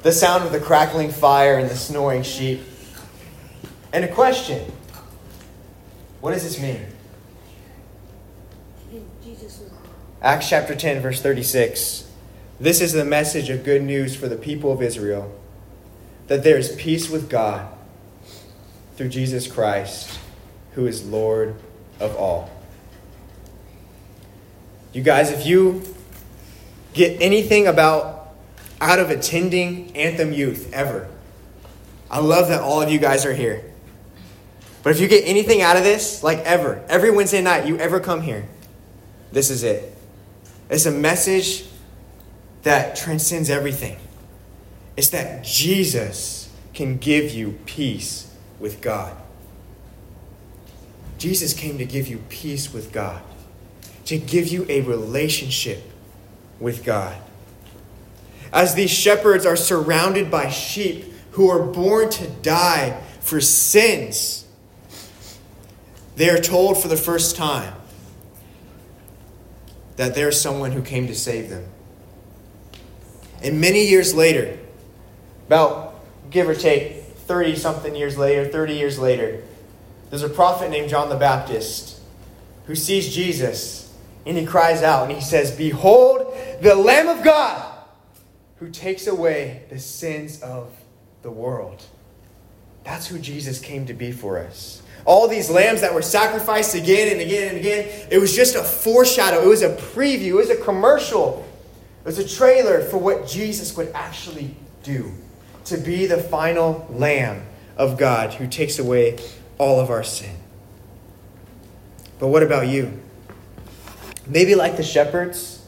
The 0.03 0.11
sound 0.11 0.43
of 0.43 0.51
the 0.51 0.59
crackling 0.59 1.13
fire 1.13 1.59
and 1.59 1.71
the 1.71 1.77
snoring 1.77 2.25
sheep. 2.25 2.61
And 3.93 4.05
a 4.05 4.09
question 4.09 4.73
What 6.21 6.33
does 6.33 6.43
this 6.43 6.61
mean? 6.61 6.85
Acts 10.21 10.49
chapter 10.49 10.75
10, 10.75 11.03
verse 11.03 11.23
36. 11.23 12.11
This 12.59 12.81
is 12.81 12.95
the 12.95 13.05
message 13.05 13.49
of 13.49 13.63
good 13.63 13.83
news 13.83 14.17
for 14.17 14.27
the 14.27 14.35
people 14.35 14.73
of 14.73 14.83
Israel 14.83 15.33
that 16.27 16.43
there 16.43 16.59
is 16.59 16.75
peace 16.75 17.09
with 17.09 17.31
God 17.31 17.73
through 18.97 19.11
Jesus 19.11 19.47
Christ, 19.47 20.19
who 20.73 20.87
is 20.87 21.07
Lord 21.07 21.55
of 22.01 22.17
all. 22.17 22.51
You 24.93 25.03
guys, 25.03 25.31
if 25.31 25.47
you 25.47 25.85
get 26.93 27.21
anything 27.21 27.67
about 27.67 28.35
out 28.81 28.99
of 28.99 29.11
attending 29.11 29.97
Anthem 29.97 30.33
Youth 30.33 30.73
ever, 30.73 31.09
I 32.11 32.19
love 32.19 32.49
that 32.49 32.61
all 32.61 32.83
of 32.83 32.91
you 32.91 32.99
guys 32.99 33.25
are 33.25 33.35
here. 33.35 33.65
But 34.83 34.91
if 34.91 35.01
you 35.01 35.09
get 35.09 35.27
anything 35.27 35.63
out 35.63 35.77
of 35.77 35.85
this, 35.85 36.23
like 36.23 36.39
ever, 36.39 36.85
every 36.89 37.11
Wednesday 37.11 37.41
night 37.41 37.67
you 37.67 37.79
ever 37.79 38.01
come 38.01 38.23
here, 38.23 38.49
this 39.31 39.49
is 39.51 39.63
it. 39.63 39.97
It's 40.69 40.87
a 40.87 40.91
message 40.91 41.65
that 42.65 42.97
transcends 42.97 43.49
everything. 43.49 43.97
It's 44.97 45.11
that 45.11 45.45
Jesus 45.45 46.51
can 46.75 46.99
give 46.99 47.33
you 47.33 47.59
peace 47.67 48.35
with 48.59 48.81
God. 48.81 49.17
Jesus 51.19 51.55
came 51.55 51.79
to 51.79 51.85
give 51.85 52.09
you 52.09 52.19
peace 52.29 52.73
with 52.73 52.93
God, 52.93 53.23
to 54.07 54.19
give 54.19 54.49
you 54.49 54.67
a 54.69 54.81
relationship 54.81 55.92
with 56.63 56.85
God. 56.85 57.17
As 58.53 58.75
these 58.75 58.91
shepherds 58.91 59.45
are 59.45 59.57
surrounded 59.57 60.31
by 60.31 60.49
sheep 60.49 61.13
who 61.33 61.49
are 61.51 61.63
born 61.63 62.11
to 62.11 62.29
die 62.29 63.01
for 63.21 63.41
sins, 63.41 64.47
they 66.17 66.29
are 66.31 66.39
told 66.39 66.81
for 66.81 66.89
the 66.89 66.97
first 66.97 67.37
time 67.37 67.75
that 69.97 70.15
there's 70.15 70.41
someone 70.41 70.73
who 70.73 70.83
came 70.83 71.07
to 71.07 71.15
save 71.15 71.49
them. 71.49 71.65
And 73.43 73.61
many 73.61 73.87
years 73.87 74.15
later, 74.15 74.59
about 75.47 75.95
give 76.31 76.49
or 76.49 76.55
take 76.55 77.03
30 77.03 77.57
something 77.57 77.97
years 77.97 78.17
later, 78.17 78.47
30 78.47 78.75
years 78.75 78.99
later, 78.99 79.43
there's 80.11 80.23
a 80.23 80.29
prophet 80.29 80.71
named 80.71 80.91
John 80.91 81.09
the 81.09 81.17
Baptist 81.17 82.01
who 82.67 82.75
sees 82.75 83.13
Jesus 83.13 83.93
and 84.25 84.37
he 84.37 84.47
cries 84.47 84.83
out 84.83 85.09
and 85.09 85.13
he 85.13 85.21
says, 85.21 85.51
Behold, 85.51 86.32
the 86.63 86.77
Lamb 86.77 87.09
of 87.09 87.25
God 87.25 87.75
who 88.57 88.71
takes 88.71 89.09
away 89.09 89.65
the 89.69 89.81
sins 89.81 90.41
of 90.43 90.71
the 91.23 91.31
world. 91.31 91.83
That's 92.85 93.09
who 93.09 93.19
Jesus 93.19 93.59
came 93.59 93.87
to 93.87 93.95
be 93.95 94.13
for 94.13 94.39
us. 94.39 94.81
All 95.05 95.27
these 95.27 95.51
lambs 95.51 95.81
that 95.81 95.93
were 95.93 96.03
sacrificed 96.03 96.77
again 96.77 97.11
and 97.11 97.21
again 97.21 97.49
and 97.49 97.59
again, 97.59 98.07
it 98.13 98.19
was 98.19 98.37
just 98.37 98.55
a 98.55 98.63
foreshadow. 98.63 99.43
It 99.43 99.49
was 99.49 99.63
a 99.63 99.75
preview. 99.75 100.27
It 100.27 100.35
was 100.35 100.51
a 100.51 100.57
commercial. 100.57 101.45
It 102.03 102.07
was 102.07 102.19
a 102.21 102.29
trailer 102.29 102.81
for 102.81 102.99
what 102.99 103.27
Jesus 103.27 103.77
would 103.77 103.91
actually 103.93 104.55
do 104.85 105.13
to 105.65 105.77
be 105.77 106.07
the 106.07 106.19
final 106.19 106.87
lamb 106.91 107.45
of 107.77 107.99
God 107.99 108.35
who 108.35 108.47
takes 108.47 108.79
away 108.79 109.19
all 109.59 109.81
of 109.81 109.91
our 109.91 110.05
sin. 110.05 110.37
But 112.21 112.29
what 112.29 112.45
about 112.45 112.69
you? 112.69 113.01
Maybe 114.29 114.55
like 114.55 114.77
the 114.77 114.85
shepherds, 114.85 115.62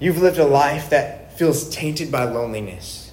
you've 0.00 0.18
lived 0.18 0.38
a 0.38 0.44
life 0.44 0.90
that 0.90 1.38
feels 1.38 1.68
tainted 1.70 2.10
by 2.10 2.24
loneliness. 2.24 3.12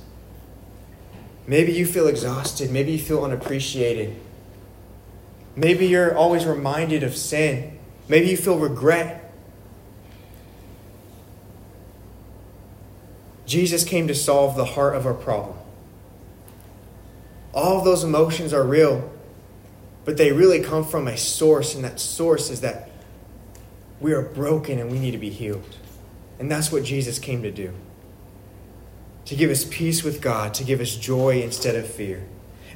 Maybe 1.45 1.71
you 1.71 1.86
feel 1.86 2.08
exhausted. 2.08 2.71
Maybe 2.71 2.93
you 2.93 3.00
feel 3.00 3.23
unappreciated. 3.23 4.15
Maybe 5.56 5.88
you're 5.88 6.15
always 6.15 6.45
reminded 6.45 7.04
of 7.04 7.15
sin. 7.15 7.80
Maybe 8.08 8.30
you 8.30 8.38
feel 8.38 8.58
regret. 8.58 9.34
Jesus 13.45 13.86
came 13.86 14.08
to 14.10 14.15
solve 14.15 14.58
the 14.58 14.65
heart 14.65 14.95
of 14.95 15.06
our 15.06 15.13
problem. 15.13 15.58
All 17.54 17.80
of 17.80 17.86
those 17.86 18.04
emotions 18.04 18.54
are 18.54 18.63
real, 18.63 19.10
but 20.04 20.17
they 20.17 20.32
really 20.32 20.60
come 20.62 20.84
from 20.86 21.08
a 21.08 21.17
source, 21.17 21.73
and 21.73 21.84
that 21.86 22.00
source 22.00 22.50
is 22.50 22.62
that 22.62 22.89
we 24.00 24.13
are 24.13 24.21
broken 24.21 24.80
and 24.80 24.91
we 24.91 25.00
need 25.00 25.12
to 25.12 25.17
be 25.17 25.30
healed. 25.30 25.78
And 26.39 26.52
that's 26.52 26.71
what 26.71 26.84
Jesus 26.84 27.19
came 27.19 27.43
to 27.43 27.52
do 27.52 27.73
to 29.26 29.36
give 29.36 29.52
us 29.52 29.65
peace 29.65 30.06
with 30.06 30.21
God, 30.21 30.54
to 30.54 30.63
give 30.63 30.80
us 30.80 30.95
joy 30.95 31.41
instead 31.41 31.76
of 31.76 31.86
fear. 31.86 32.26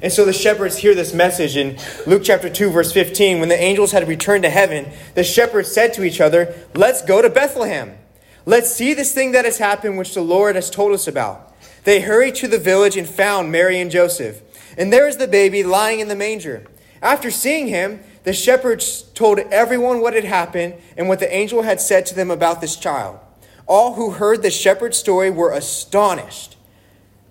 And 0.02 0.12
so 0.12 0.26
the 0.26 0.34
shepherds 0.34 0.76
hear 0.76 0.94
this 0.94 1.14
message 1.14 1.56
in 1.56 1.78
Luke 2.06 2.22
chapter 2.22 2.50
2, 2.50 2.70
verse 2.70 2.92
15. 2.92 3.40
When 3.40 3.48
the 3.48 3.58
angels 3.58 3.92
had 3.92 4.06
returned 4.06 4.42
to 4.42 4.50
heaven, 4.50 4.92
the 5.14 5.24
shepherds 5.24 5.72
said 5.72 5.94
to 5.94 6.04
each 6.04 6.20
other, 6.20 6.54
Let's 6.74 7.00
go 7.02 7.22
to 7.22 7.30
Bethlehem. 7.30 7.96
Let's 8.44 8.70
see 8.70 8.92
this 8.92 9.14
thing 9.14 9.32
that 9.32 9.46
has 9.46 9.58
happened, 9.58 9.96
which 9.96 10.12
the 10.12 10.20
Lord 10.20 10.56
has 10.56 10.68
told 10.68 10.92
us 10.92 11.08
about. 11.08 11.54
They 11.84 12.00
hurried 12.00 12.34
to 12.36 12.48
the 12.48 12.58
village 12.58 12.96
and 12.98 13.08
found 13.08 13.50
Mary 13.50 13.80
and 13.80 13.90
Joseph. 13.90 14.42
And 14.76 14.92
there 14.92 15.08
is 15.08 15.16
the 15.16 15.28
baby 15.28 15.62
lying 15.62 16.00
in 16.00 16.08
the 16.08 16.16
manger. 16.16 16.66
After 17.00 17.30
seeing 17.30 17.68
him, 17.68 18.00
the 18.24 18.32
shepherds 18.32 19.02
told 19.14 19.38
everyone 19.38 20.00
what 20.00 20.14
had 20.14 20.24
happened 20.24 20.74
and 20.96 21.08
what 21.08 21.18
the 21.18 21.32
angel 21.34 21.62
had 21.62 21.80
said 21.80 22.04
to 22.06 22.14
them 22.14 22.30
about 22.30 22.60
this 22.60 22.76
child. 22.76 23.20
All 23.66 23.94
who 23.94 24.12
heard 24.12 24.42
the 24.42 24.50
shepherd's 24.50 24.98
story 24.98 25.30
were 25.30 25.52
astonished. 25.52 26.56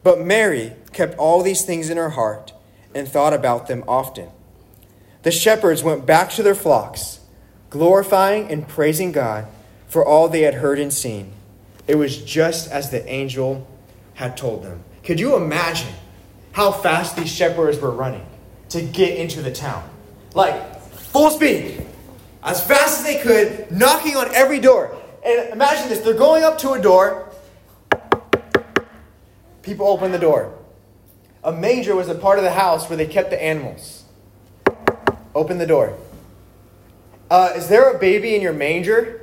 But 0.04 0.22
Mary 0.22 0.74
kept 0.94 1.18
all 1.18 1.44
these 1.44 1.64
things 1.64 1.90
in 1.90 1.98
her 1.98 2.12
heart 2.12 2.54
and 2.96 3.08
thought 3.08 3.34
about 3.34 3.68
them 3.68 3.84
often. 3.88 4.30
The 5.24 5.32
shepherds 5.32 5.84
went 5.84 6.06
back 6.06 6.32
to 6.32 6.44
their 6.44 6.56
flocks, 6.56 7.20
glorifying 7.70 8.52
and 8.52 8.68
praising 8.68 9.12
God 9.12 9.48
for 9.88 10.06
all 10.06 10.28
they 10.28 10.42
had 10.42 10.56
heard 10.56 10.80
and 10.80 10.92
seen. 10.92 11.32
It 11.88 11.96
was 11.96 12.18
just 12.18 12.72
as 12.72 12.90
the 12.90 13.08
angel 13.08 13.68
had 14.16 14.38
told 14.38 14.64
them. 14.64 14.84
Could 15.04 15.20
you 15.20 15.36
imagine 15.36 15.94
how 16.54 16.72
fast 16.72 17.16
these 17.16 17.32
shepherds 17.32 17.80
were 17.80 17.92
running 17.92 18.26
to 18.70 18.82
get 18.82 19.18
into 19.18 19.42
the 19.42 19.52
town? 19.52 19.88
Like, 20.34 20.82
full 20.82 21.30
speed, 21.30 21.86
as 22.44 22.66
fast 22.66 23.00
as 23.00 23.04
they 23.04 23.20
could, 23.22 23.72
knocking 23.72 24.16
on 24.16 24.34
every 24.34 24.60
door. 24.60 24.98
And 25.24 25.50
imagine 25.54 25.90
this 25.90 26.00
they're 26.00 26.14
going 26.14 26.44
up 26.44 26.58
to 26.60 26.72
a 26.72 26.82
door, 26.82 27.32
people 29.62 29.88
open 29.88 30.12
the 30.12 30.20
door. 30.20 30.58
A 31.44 31.52
manger 31.52 31.96
was 31.96 32.08
a 32.08 32.16
part 32.16 32.38
of 32.38 32.44
the 32.44 32.52
house 32.52 32.90
where 32.90 32.98
they 32.98 33.08
kept 33.08 33.30
the 33.30 33.42
animals. 33.42 34.06
Open 35.34 35.58
the 35.58 35.66
door. 35.66 35.98
Uh, 37.30 37.54
is 37.56 37.68
there 37.68 37.90
a 37.96 37.98
baby 37.98 38.36
in 38.36 38.42
your 38.42 38.54
manger? 38.54 39.22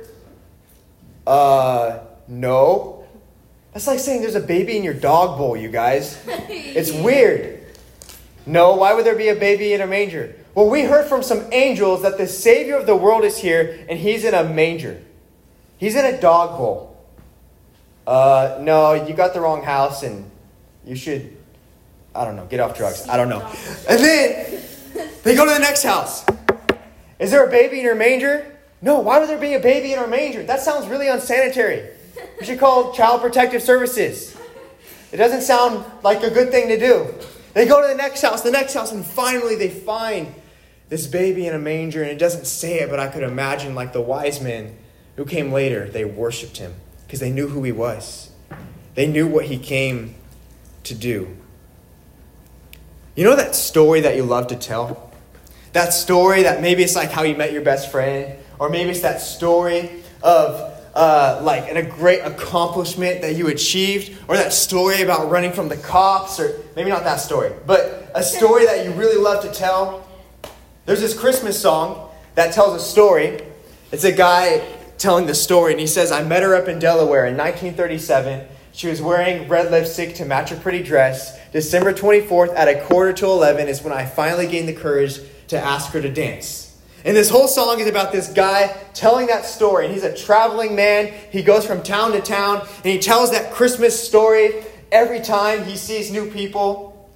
Uh, 1.25 1.99
no. 2.27 3.05
That's 3.73 3.87
like 3.87 3.99
saying 3.99 4.21
there's 4.21 4.35
a 4.35 4.41
baby 4.41 4.75
in 4.75 4.83
your 4.83 4.95
dog 4.95 5.37
bowl, 5.37 5.55
you 5.55 5.69
guys. 5.69 6.21
It's 6.27 6.91
weird. 7.03 7.63
No, 8.45 8.75
why 8.75 8.93
would 8.93 9.05
there 9.05 9.15
be 9.15 9.29
a 9.29 9.35
baby 9.35 9.73
in 9.73 9.81
a 9.81 9.87
manger? 9.87 10.35
Well, 10.55 10.67
we 10.69 10.81
heard 10.81 11.07
from 11.07 11.21
some 11.21 11.45
angels 11.51 12.01
that 12.01 12.17
the 12.17 12.27
Savior 12.27 12.75
of 12.75 12.87
the 12.87 12.95
world 12.95 13.23
is 13.23 13.37
here 13.37 13.85
and 13.87 13.99
he's 13.99 14.23
in 14.23 14.33
a 14.33 14.43
manger. 14.43 15.01
He's 15.79 15.95
in 15.95 16.05
a 16.05 16.21
dog 16.21 16.57
bowl. 16.57 16.95
Uh, 18.05 18.59
no, 18.61 18.93
you 18.93 19.15
got 19.15 19.33
the 19.33 19.41
wrong 19.41 19.63
house 19.63 20.03
and 20.03 20.29
you 20.85 20.95
should 20.95 21.35
I 22.13 22.25
don't 22.25 22.35
know, 22.35 22.45
get 22.45 22.59
off 22.59 22.75
drugs. 22.75 23.07
I 23.07 23.17
don't 23.17 23.29
know. 23.29 23.47
And 23.87 23.99
then 23.99 24.61
they 25.23 25.35
go 25.35 25.45
to 25.45 25.53
the 25.53 25.59
next 25.59 25.83
house. 25.83 26.25
Is 27.19 27.31
there 27.31 27.45
a 27.45 27.49
baby 27.49 27.79
in 27.79 27.85
your 27.85 27.95
manger? 27.95 28.57
No, 28.81 28.99
why 28.99 29.19
would 29.19 29.29
there 29.29 29.39
be 29.39 29.53
a 29.53 29.59
baby 29.59 29.93
in 29.93 29.99
our 29.99 30.07
manger? 30.07 30.43
That 30.43 30.61
sounds 30.61 30.87
really 30.87 31.07
unsanitary. 31.07 31.89
We 32.39 32.45
should 32.45 32.59
call 32.59 32.93
Child 32.93 33.21
Protective 33.21 33.61
Services. 33.61 34.35
It 35.11 35.17
doesn't 35.17 35.41
sound 35.41 35.85
like 36.03 36.23
a 36.23 36.29
good 36.29 36.51
thing 36.51 36.67
to 36.69 36.79
do. 36.79 37.13
They 37.53 37.65
go 37.65 37.81
to 37.81 37.87
the 37.87 37.95
next 37.95 38.21
house, 38.21 38.41
the 38.41 38.51
next 38.51 38.73
house, 38.73 38.91
and 38.91 39.05
finally 39.05 39.55
they 39.55 39.69
find 39.69 40.33
this 40.87 41.07
baby 41.07 41.47
in 41.47 41.53
a 41.53 41.59
manger. 41.59 42.01
And 42.01 42.11
it 42.11 42.19
doesn't 42.19 42.45
say 42.45 42.79
it, 42.79 42.89
but 42.89 42.99
I 42.99 43.07
could 43.07 43.23
imagine 43.23 43.75
like 43.75 43.93
the 43.93 44.01
wise 44.01 44.41
men 44.41 44.75
who 45.19 45.25
came 45.25 45.51
later, 45.51 45.89
they 45.89 46.05
worshiped 46.05 46.55
him 46.59 46.73
because 47.05 47.19
they 47.19 47.29
knew 47.29 47.49
who 47.49 47.61
he 47.63 47.73
was. 47.73 48.31
They 48.95 49.05
knew 49.05 49.27
what 49.27 49.43
he 49.43 49.57
came 49.57 50.15
to 50.85 50.95
do. 50.95 51.35
You 53.17 53.25
know 53.25 53.35
that 53.35 53.53
story 53.53 53.99
that 53.99 54.15
you 54.15 54.23
love 54.23 54.47
to 54.47 54.55
tell? 54.55 55.11
That 55.73 55.93
story 55.93 56.43
that 56.43 56.61
maybe 56.61 56.83
it's 56.83 56.95
like 56.95 57.11
how 57.11 57.23
you 57.23 57.35
met 57.35 57.51
your 57.51 57.63
best 57.63 57.91
friend, 57.91 58.33
or 58.59 58.69
maybe 58.69 58.91
it's 58.91 59.01
that 59.01 59.19
story 59.19 59.89
of 60.23 60.73
uh, 60.95 61.41
like 61.43 61.69
an, 61.69 61.75
a 61.75 61.83
great 61.83 62.21
accomplishment 62.21 63.19
that 63.19 63.35
you 63.35 63.49
achieved, 63.49 64.17
or 64.29 64.37
that 64.37 64.53
story 64.53 65.01
about 65.01 65.29
running 65.29 65.51
from 65.51 65.67
the 65.67 65.75
cops, 65.75 66.39
or 66.39 66.61
maybe 66.77 66.89
not 66.89 67.03
that 67.03 67.17
story, 67.17 67.51
but 67.65 68.09
a 68.15 68.23
story 68.23 68.65
that 68.67 68.85
you 68.85 68.93
really 68.93 69.21
love 69.21 69.43
to 69.43 69.51
tell. 69.51 70.07
There's 70.85 71.01
this 71.01 71.13
Christmas 71.13 71.61
song 71.61 72.09
that 72.35 72.53
tells 72.53 72.81
a 72.81 72.85
story. 72.85 73.41
It's 73.91 74.05
a 74.05 74.13
guy 74.13 74.78
telling 74.99 75.25
the 75.25 75.33
story, 75.33 75.71
and 75.71 75.79
he 75.79 75.87
says, 75.87 76.11
I 76.11 76.23
met 76.23 76.43
her 76.43 76.55
up 76.55 76.67
in 76.67 76.77
Delaware 76.77 77.25
in 77.25 77.35
1937. 77.35 78.47
She 78.73 78.87
was 78.87 79.01
wearing 79.01 79.47
red 79.47 79.71
lipstick 79.71 80.15
to 80.15 80.25
match 80.25 80.51
her 80.51 80.55
pretty 80.55 80.83
dress. 80.83 81.39
December 81.51 81.93
24th 81.93 82.53
at 82.55 82.67
a 82.67 82.81
quarter 82.85 83.13
to 83.13 83.25
11 83.25 83.67
is 83.67 83.81
when 83.81 83.93
I 83.93 84.05
finally 84.05 84.47
gained 84.47 84.67
the 84.67 84.73
courage 84.73 85.19
to 85.47 85.57
ask 85.57 85.91
her 85.93 86.01
to 86.01 86.11
dance. 86.11 86.77
And 87.05 87.15
this 87.15 87.29
whole 87.29 87.47
song 87.47 87.79
is 87.79 87.87
about 87.87 88.11
this 88.11 88.31
guy 88.31 88.75
telling 88.93 89.27
that 89.27 89.45
story. 89.45 89.85
And 89.85 89.93
he's 89.93 90.03
a 90.03 90.15
traveling 90.15 90.75
man. 90.75 91.13
He 91.31 91.41
goes 91.41 91.65
from 91.65 91.81
town 91.81 92.11
to 92.11 92.21
town 92.21 92.59
and 92.59 92.85
he 92.85 92.99
tells 92.99 93.31
that 93.31 93.53
Christmas 93.53 94.05
story 94.05 94.63
every 94.91 95.21
time 95.21 95.63
he 95.63 95.77
sees 95.77 96.11
new 96.11 96.29
people. 96.29 97.09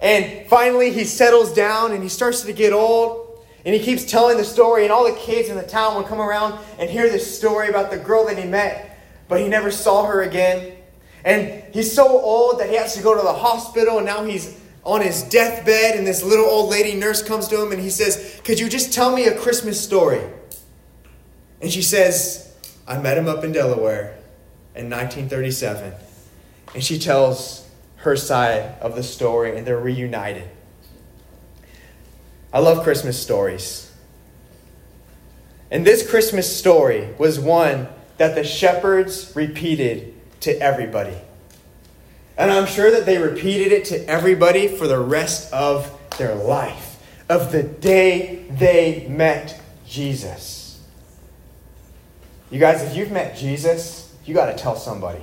And 0.00 0.46
finally, 0.48 0.92
he 0.92 1.04
settles 1.04 1.52
down 1.52 1.92
and 1.92 2.02
he 2.02 2.08
starts 2.08 2.42
to 2.42 2.52
get 2.52 2.72
old. 2.72 3.27
And 3.64 3.74
he 3.74 3.80
keeps 3.80 4.04
telling 4.04 4.36
the 4.36 4.44
story, 4.44 4.84
and 4.84 4.92
all 4.92 5.04
the 5.04 5.18
kids 5.18 5.48
in 5.48 5.56
the 5.56 5.62
town 5.62 5.96
would 5.96 6.06
come 6.06 6.20
around 6.20 6.58
and 6.78 6.88
hear 6.88 7.08
this 7.08 7.38
story 7.38 7.68
about 7.68 7.90
the 7.90 7.98
girl 7.98 8.26
that 8.26 8.38
he 8.38 8.44
met, 8.44 8.98
but 9.28 9.40
he 9.40 9.48
never 9.48 9.70
saw 9.70 10.06
her 10.06 10.22
again. 10.22 10.76
And 11.24 11.64
he's 11.74 11.92
so 11.92 12.06
old 12.06 12.60
that 12.60 12.70
he 12.70 12.76
has 12.76 12.94
to 12.94 13.02
go 13.02 13.14
to 13.14 13.22
the 13.22 13.32
hospital, 13.32 13.98
and 13.98 14.06
now 14.06 14.24
he's 14.24 14.58
on 14.84 15.02
his 15.02 15.22
deathbed, 15.24 15.96
and 15.96 16.06
this 16.06 16.22
little 16.22 16.46
old 16.46 16.70
lady 16.70 16.94
nurse 16.94 17.22
comes 17.22 17.46
to 17.48 17.62
him 17.62 17.72
and 17.72 17.80
he 17.80 17.90
says, 17.90 18.40
Could 18.44 18.58
you 18.58 18.70
just 18.70 18.92
tell 18.92 19.14
me 19.14 19.26
a 19.26 19.36
Christmas 19.36 19.78
story? 19.78 20.22
And 21.60 21.70
she 21.70 21.82
says, 21.82 22.56
I 22.86 22.98
met 22.98 23.18
him 23.18 23.28
up 23.28 23.44
in 23.44 23.52
Delaware 23.52 24.16
in 24.74 24.88
1937. 24.88 25.92
And 26.74 26.82
she 26.82 26.98
tells 26.98 27.68
her 27.96 28.16
side 28.16 28.78
of 28.80 28.94
the 28.94 29.02
story, 29.02 29.58
and 29.58 29.66
they're 29.66 29.78
reunited. 29.78 30.48
I 32.52 32.60
love 32.60 32.82
Christmas 32.82 33.20
stories. 33.20 33.92
And 35.70 35.86
this 35.86 36.08
Christmas 36.08 36.54
story 36.56 37.10
was 37.18 37.38
one 37.38 37.88
that 38.16 38.34
the 38.34 38.44
shepherds 38.44 39.32
repeated 39.34 40.14
to 40.40 40.58
everybody. 40.60 41.16
And 42.38 42.50
I'm 42.50 42.66
sure 42.66 42.90
that 42.90 43.04
they 43.04 43.18
repeated 43.18 43.72
it 43.72 43.84
to 43.86 44.08
everybody 44.08 44.68
for 44.68 44.86
the 44.86 44.98
rest 44.98 45.52
of 45.52 45.92
their 46.16 46.34
life, 46.34 47.02
of 47.28 47.52
the 47.52 47.62
day 47.62 48.46
they 48.50 49.06
met 49.08 49.60
Jesus. 49.86 50.80
You 52.50 52.60
guys, 52.60 52.82
if 52.82 52.96
you've 52.96 53.10
met 53.10 53.36
Jesus, 53.36 54.14
you 54.24 54.34
got 54.34 54.46
to 54.46 54.56
tell 54.56 54.76
somebody. 54.76 55.22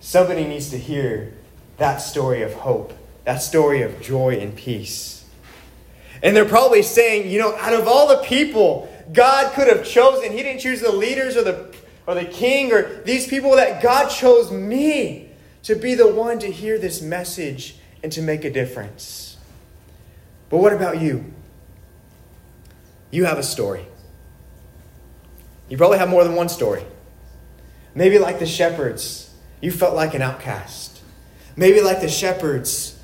Somebody 0.00 0.44
needs 0.44 0.70
to 0.70 0.78
hear 0.78 1.34
that 1.76 1.98
story 1.98 2.42
of 2.42 2.54
hope, 2.54 2.92
that 3.24 3.42
story 3.42 3.82
of 3.82 4.00
joy 4.00 4.38
and 4.38 4.56
peace. 4.56 5.21
And 6.22 6.36
they're 6.36 6.44
probably 6.44 6.82
saying, 6.82 7.30
you 7.30 7.38
know, 7.38 7.56
out 7.56 7.72
of 7.72 7.88
all 7.88 8.08
the 8.08 8.22
people 8.24 8.88
God 9.12 9.52
could 9.54 9.68
have 9.68 9.84
chosen, 9.84 10.32
He 10.32 10.42
didn't 10.42 10.60
choose 10.60 10.80
the 10.80 10.92
leaders 10.92 11.36
or 11.36 11.42
the, 11.42 11.74
or 12.06 12.14
the 12.14 12.24
king 12.24 12.72
or 12.72 13.02
these 13.02 13.26
people, 13.26 13.56
that 13.56 13.82
God 13.82 14.08
chose 14.08 14.50
me 14.50 15.30
to 15.64 15.74
be 15.74 15.94
the 15.94 16.12
one 16.12 16.38
to 16.40 16.50
hear 16.50 16.78
this 16.78 17.02
message 17.02 17.76
and 18.02 18.10
to 18.12 18.22
make 18.22 18.44
a 18.44 18.50
difference. 18.50 19.36
But 20.48 20.58
what 20.58 20.72
about 20.72 21.00
you? 21.00 21.32
You 23.10 23.24
have 23.24 23.38
a 23.38 23.42
story. 23.42 23.86
You 25.68 25.76
probably 25.76 25.98
have 25.98 26.08
more 26.08 26.24
than 26.24 26.34
one 26.34 26.48
story. 26.48 26.84
Maybe, 27.94 28.18
like 28.18 28.38
the 28.38 28.46
shepherds, 28.46 29.34
you 29.60 29.70
felt 29.70 29.94
like 29.94 30.14
an 30.14 30.22
outcast. 30.22 31.00
Maybe, 31.56 31.80
like 31.80 32.00
the 32.00 32.08
shepherds, 32.08 32.98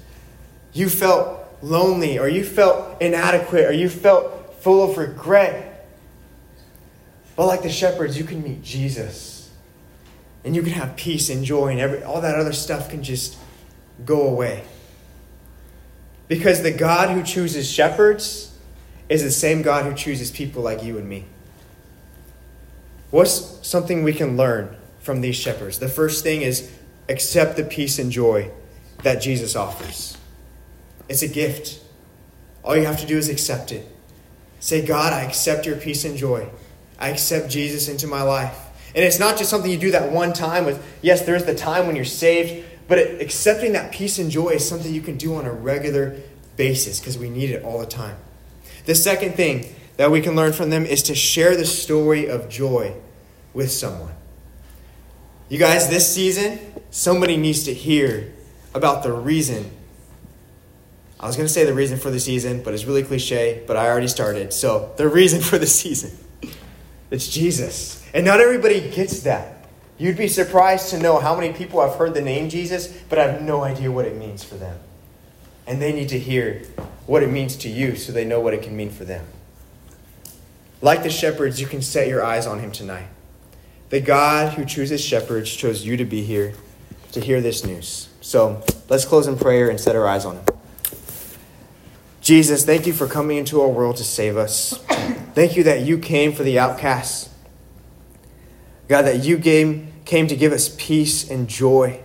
you 0.72 0.88
felt 0.88 1.37
lonely, 1.62 2.18
or 2.18 2.28
you 2.28 2.44
felt 2.44 3.00
inadequate, 3.00 3.64
or 3.64 3.72
you 3.72 3.88
felt 3.88 4.54
full 4.62 4.90
of 4.90 4.98
regret. 4.98 5.88
But, 7.36 7.46
like 7.46 7.62
the 7.62 7.70
shepherds, 7.70 8.18
you 8.18 8.24
can 8.24 8.42
meet 8.42 8.62
Jesus 8.62 9.38
and 10.44 10.54
you 10.54 10.62
can 10.62 10.72
have 10.72 10.96
peace 10.96 11.30
and 11.30 11.44
joy 11.44 11.68
and 11.68 11.80
every, 11.80 12.02
all 12.02 12.20
that 12.20 12.34
other 12.36 12.52
stuff 12.52 12.90
can 12.90 13.02
just 13.02 13.36
go 14.04 14.28
away. 14.28 14.64
Because 16.28 16.62
the 16.62 16.70
God 16.70 17.10
who 17.10 17.22
chooses 17.22 17.70
shepherds 17.70 18.56
is 19.08 19.22
the 19.22 19.30
same 19.30 19.62
God 19.62 19.86
who 19.86 19.94
chooses 19.94 20.30
people 20.30 20.62
like 20.62 20.82
you 20.82 20.98
and 20.98 21.08
me. 21.08 21.24
What's 23.10 23.66
something 23.66 24.04
we 24.04 24.12
can 24.12 24.36
learn 24.36 24.76
from 25.00 25.22
these 25.22 25.36
shepherds? 25.36 25.78
The 25.78 25.88
first 25.88 26.22
thing 26.22 26.42
is 26.42 26.70
accept 27.08 27.56
the 27.56 27.64
peace 27.64 27.98
and 27.98 28.12
joy 28.12 28.50
that 29.02 29.22
Jesus 29.22 29.56
offers. 29.56 30.17
It's 31.08 31.22
a 31.22 31.28
gift. 31.28 31.80
All 32.64 32.76
you 32.76 32.84
have 32.84 33.00
to 33.00 33.06
do 33.06 33.16
is 33.16 33.28
accept 33.28 33.72
it. 33.72 33.86
Say, 34.60 34.84
God, 34.84 35.12
I 35.12 35.22
accept 35.22 35.66
your 35.66 35.76
peace 35.76 36.04
and 36.04 36.16
joy. 36.16 36.48
I 36.98 37.10
accept 37.10 37.48
Jesus 37.48 37.88
into 37.88 38.06
my 38.06 38.22
life. 38.22 38.58
And 38.94 39.04
it's 39.04 39.18
not 39.18 39.38
just 39.38 39.50
something 39.50 39.70
you 39.70 39.78
do 39.78 39.92
that 39.92 40.10
one 40.10 40.32
time 40.32 40.64
with, 40.64 40.84
yes, 41.02 41.24
there's 41.24 41.44
the 41.44 41.54
time 41.54 41.86
when 41.86 41.94
you're 41.94 42.04
saved, 42.04 42.64
but 42.88 42.98
it, 42.98 43.22
accepting 43.22 43.72
that 43.72 43.92
peace 43.92 44.18
and 44.18 44.30
joy 44.30 44.50
is 44.50 44.68
something 44.68 44.92
you 44.92 45.00
can 45.00 45.16
do 45.16 45.34
on 45.36 45.44
a 45.44 45.52
regular 45.52 46.16
basis 46.56 46.98
because 46.98 47.16
we 47.18 47.30
need 47.30 47.50
it 47.50 47.62
all 47.62 47.78
the 47.78 47.86
time. 47.86 48.16
The 48.86 48.94
second 48.94 49.34
thing 49.34 49.74
that 49.98 50.10
we 50.10 50.20
can 50.20 50.34
learn 50.34 50.52
from 50.52 50.70
them 50.70 50.86
is 50.86 51.02
to 51.04 51.14
share 51.14 51.56
the 51.56 51.66
story 51.66 52.26
of 52.26 52.48
joy 52.48 52.94
with 53.52 53.70
someone. 53.70 54.14
You 55.48 55.58
guys, 55.58 55.88
this 55.88 56.12
season, 56.12 56.58
somebody 56.90 57.36
needs 57.36 57.64
to 57.64 57.74
hear 57.74 58.32
about 58.74 59.02
the 59.02 59.12
reason. 59.12 59.70
I 61.20 61.26
was 61.26 61.36
going 61.36 61.46
to 61.46 61.52
say 61.52 61.64
the 61.64 61.74
reason 61.74 61.98
for 61.98 62.10
the 62.10 62.20
season, 62.20 62.62
but 62.62 62.74
it's 62.74 62.84
really 62.84 63.02
cliche, 63.02 63.62
but 63.66 63.76
I 63.76 63.88
already 63.88 64.06
started. 64.06 64.52
So, 64.52 64.92
the 64.96 65.08
reason 65.08 65.40
for 65.40 65.58
the 65.58 65.66
season 65.66 66.16
it's 67.10 67.28
Jesus. 67.28 68.04
And 68.12 68.24
not 68.24 68.40
everybody 68.40 68.90
gets 68.90 69.20
that. 69.20 69.66
You'd 69.96 70.16
be 70.16 70.28
surprised 70.28 70.90
to 70.90 70.98
know 70.98 71.18
how 71.18 71.34
many 71.34 71.52
people 71.52 71.80
have 71.80 71.98
heard 71.98 72.14
the 72.14 72.20
name 72.20 72.48
Jesus, 72.48 72.88
but 73.08 73.18
have 73.18 73.42
no 73.42 73.62
idea 73.64 73.90
what 73.90 74.04
it 74.04 74.16
means 74.16 74.44
for 74.44 74.54
them. 74.54 74.78
And 75.66 75.82
they 75.82 75.92
need 75.92 76.10
to 76.10 76.18
hear 76.18 76.62
what 77.06 77.22
it 77.22 77.30
means 77.30 77.56
to 77.56 77.68
you 77.68 77.96
so 77.96 78.12
they 78.12 78.24
know 78.24 78.40
what 78.40 78.54
it 78.54 78.62
can 78.62 78.76
mean 78.76 78.90
for 78.90 79.04
them. 79.04 79.24
Like 80.80 81.02
the 81.02 81.10
shepherds, 81.10 81.60
you 81.60 81.66
can 81.66 81.82
set 81.82 82.06
your 82.06 82.22
eyes 82.22 82.46
on 82.46 82.60
him 82.60 82.70
tonight. 82.70 83.08
The 83.88 84.00
God 84.00 84.54
who 84.54 84.64
chooses 84.64 85.02
shepherds 85.02 85.50
chose 85.50 85.84
you 85.84 85.96
to 85.96 86.04
be 86.04 86.22
here 86.22 86.52
to 87.12 87.20
hear 87.20 87.40
this 87.40 87.64
news. 87.64 88.08
So 88.20 88.62
let's 88.88 89.04
close 89.04 89.26
in 89.26 89.36
prayer 89.36 89.70
and 89.70 89.80
set 89.80 89.96
our 89.96 90.06
eyes 90.06 90.24
on 90.24 90.36
him. 90.36 90.44
Jesus, 92.28 92.62
thank 92.66 92.86
you 92.86 92.92
for 92.92 93.06
coming 93.06 93.38
into 93.38 93.62
our 93.62 93.68
world 93.68 93.96
to 93.96 94.04
save 94.04 94.36
us. 94.36 94.76
thank 95.32 95.56
you 95.56 95.62
that 95.62 95.80
you 95.80 95.96
came 95.96 96.34
for 96.34 96.42
the 96.42 96.58
outcasts. 96.58 97.30
God, 98.86 99.06
that 99.06 99.24
you 99.24 99.38
came, 99.38 99.94
came 100.04 100.26
to 100.26 100.36
give 100.36 100.52
us 100.52 100.76
peace 100.76 101.30
and 101.30 101.48
joy. 101.48 102.02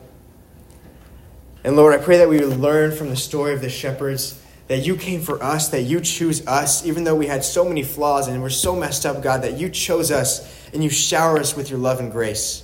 And 1.65 1.75
Lord, 1.75 1.93
I 1.93 2.01
pray 2.01 2.19
that 2.19 2.29
we 2.29 2.39
would 2.39 2.57
learn 2.57 2.95
from 2.95 3.09
the 3.09 3.17
story 3.17 3.53
of 3.53 3.59
the 3.59 3.69
shepherds 3.69 4.41
that 4.69 4.85
you 4.85 4.95
came 4.95 5.19
for 5.19 5.43
us, 5.43 5.67
that 5.67 5.81
you 5.81 5.99
choose 5.99 6.47
us, 6.47 6.85
even 6.85 7.03
though 7.03 7.15
we 7.15 7.27
had 7.27 7.43
so 7.43 7.65
many 7.65 7.83
flaws 7.83 8.29
and 8.29 8.41
we're 8.41 8.49
so 8.49 8.77
messed 8.77 9.05
up, 9.05 9.21
God, 9.21 9.41
that 9.41 9.57
you 9.57 9.67
chose 9.67 10.09
us 10.09 10.69
and 10.73 10.81
you 10.81 10.89
shower 10.89 11.37
us 11.37 11.53
with 11.53 11.69
your 11.69 11.79
love 11.79 11.99
and 11.99 12.09
grace. 12.09 12.63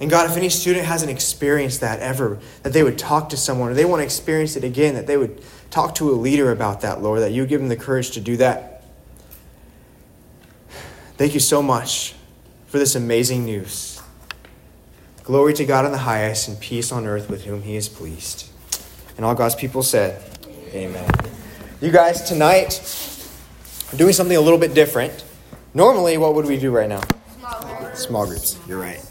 And 0.00 0.10
God, 0.10 0.28
if 0.28 0.36
any 0.36 0.48
student 0.48 0.84
hasn't 0.84 1.12
experienced 1.12 1.80
that 1.80 2.00
ever, 2.00 2.40
that 2.64 2.72
they 2.72 2.82
would 2.82 2.98
talk 2.98 3.28
to 3.28 3.36
someone 3.36 3.70
or 3.70 3.74
they 3.74 3.84
want 3.84 4.00
to 4.00 4.04
experience 4.04 4.56
it 4.56 4.64
again, 4.64 4.96
that 4.96 5.06
they 5.06 5.16
would 5.16 5.40
talk 5.72 5.94
to 5.96 6.10
a 6.10 6.12
leader 6.12 6.52
about 6.52 6.82
that, 6.82 7.02
Lord, 7.02 7.20
that 7.22 7.32
you 7.32 7.46
give 7.46 7.60
them 7.60 7.68
the 7.68 7.76
courage 7.76 8.12
to 8.12 8.20
do 8.20 8.36
that. 8.36 8.84
Thank 11.16 11.34
you 11.34 11.40
so 11.40 11.62
much 11.62 12.14
for 12.66 12.78
this 12.78 12.94
amazing 12.94 13.44
news. 13.44 14.00
Glory 15.24 15.54
to 15.54 15.64
God 15.64 15.84
in 15.86 15.92
the 15.92 15.98
highest 15.98 16.48
and 16.48 16.60
peace 16.60 16.92
on 16.92 17.06
earth 17.06 17.30
with 17.30 17.44
whom 17.44 17.62
he 17.62 17.76
is 17.76 17.88
pleased. 17.88 18.50
And 19.16 19.24
all 19.24 19.34
God's 19.34 19.54
people 19.54 19.82
said, 19.82 20.22
Amen. 20.74 21.08
You 21.80 21.90
guys, 21.90 22.22
tonight, 22.22 22.80
we're 23.90 23.98
doing 23.98 24.12
something 24.12 24.36
a 24.36 24.40
little 24.40 24.58
bit 24.58 24.74
different. 24.74 25.24
Normally, 25.74 26.18
what 26.18 26.34
would 26.34 26.46
we 26.46 26.58
do 26.58 26.70
right 26.70 26.88
now? 26.88 27.02
Small 27.38 27.78
groups. 27.78 28.00
Small 28.00 28.26
groups. 28.26 28.58
You're 28.68 28.80
right. 28.80 29.04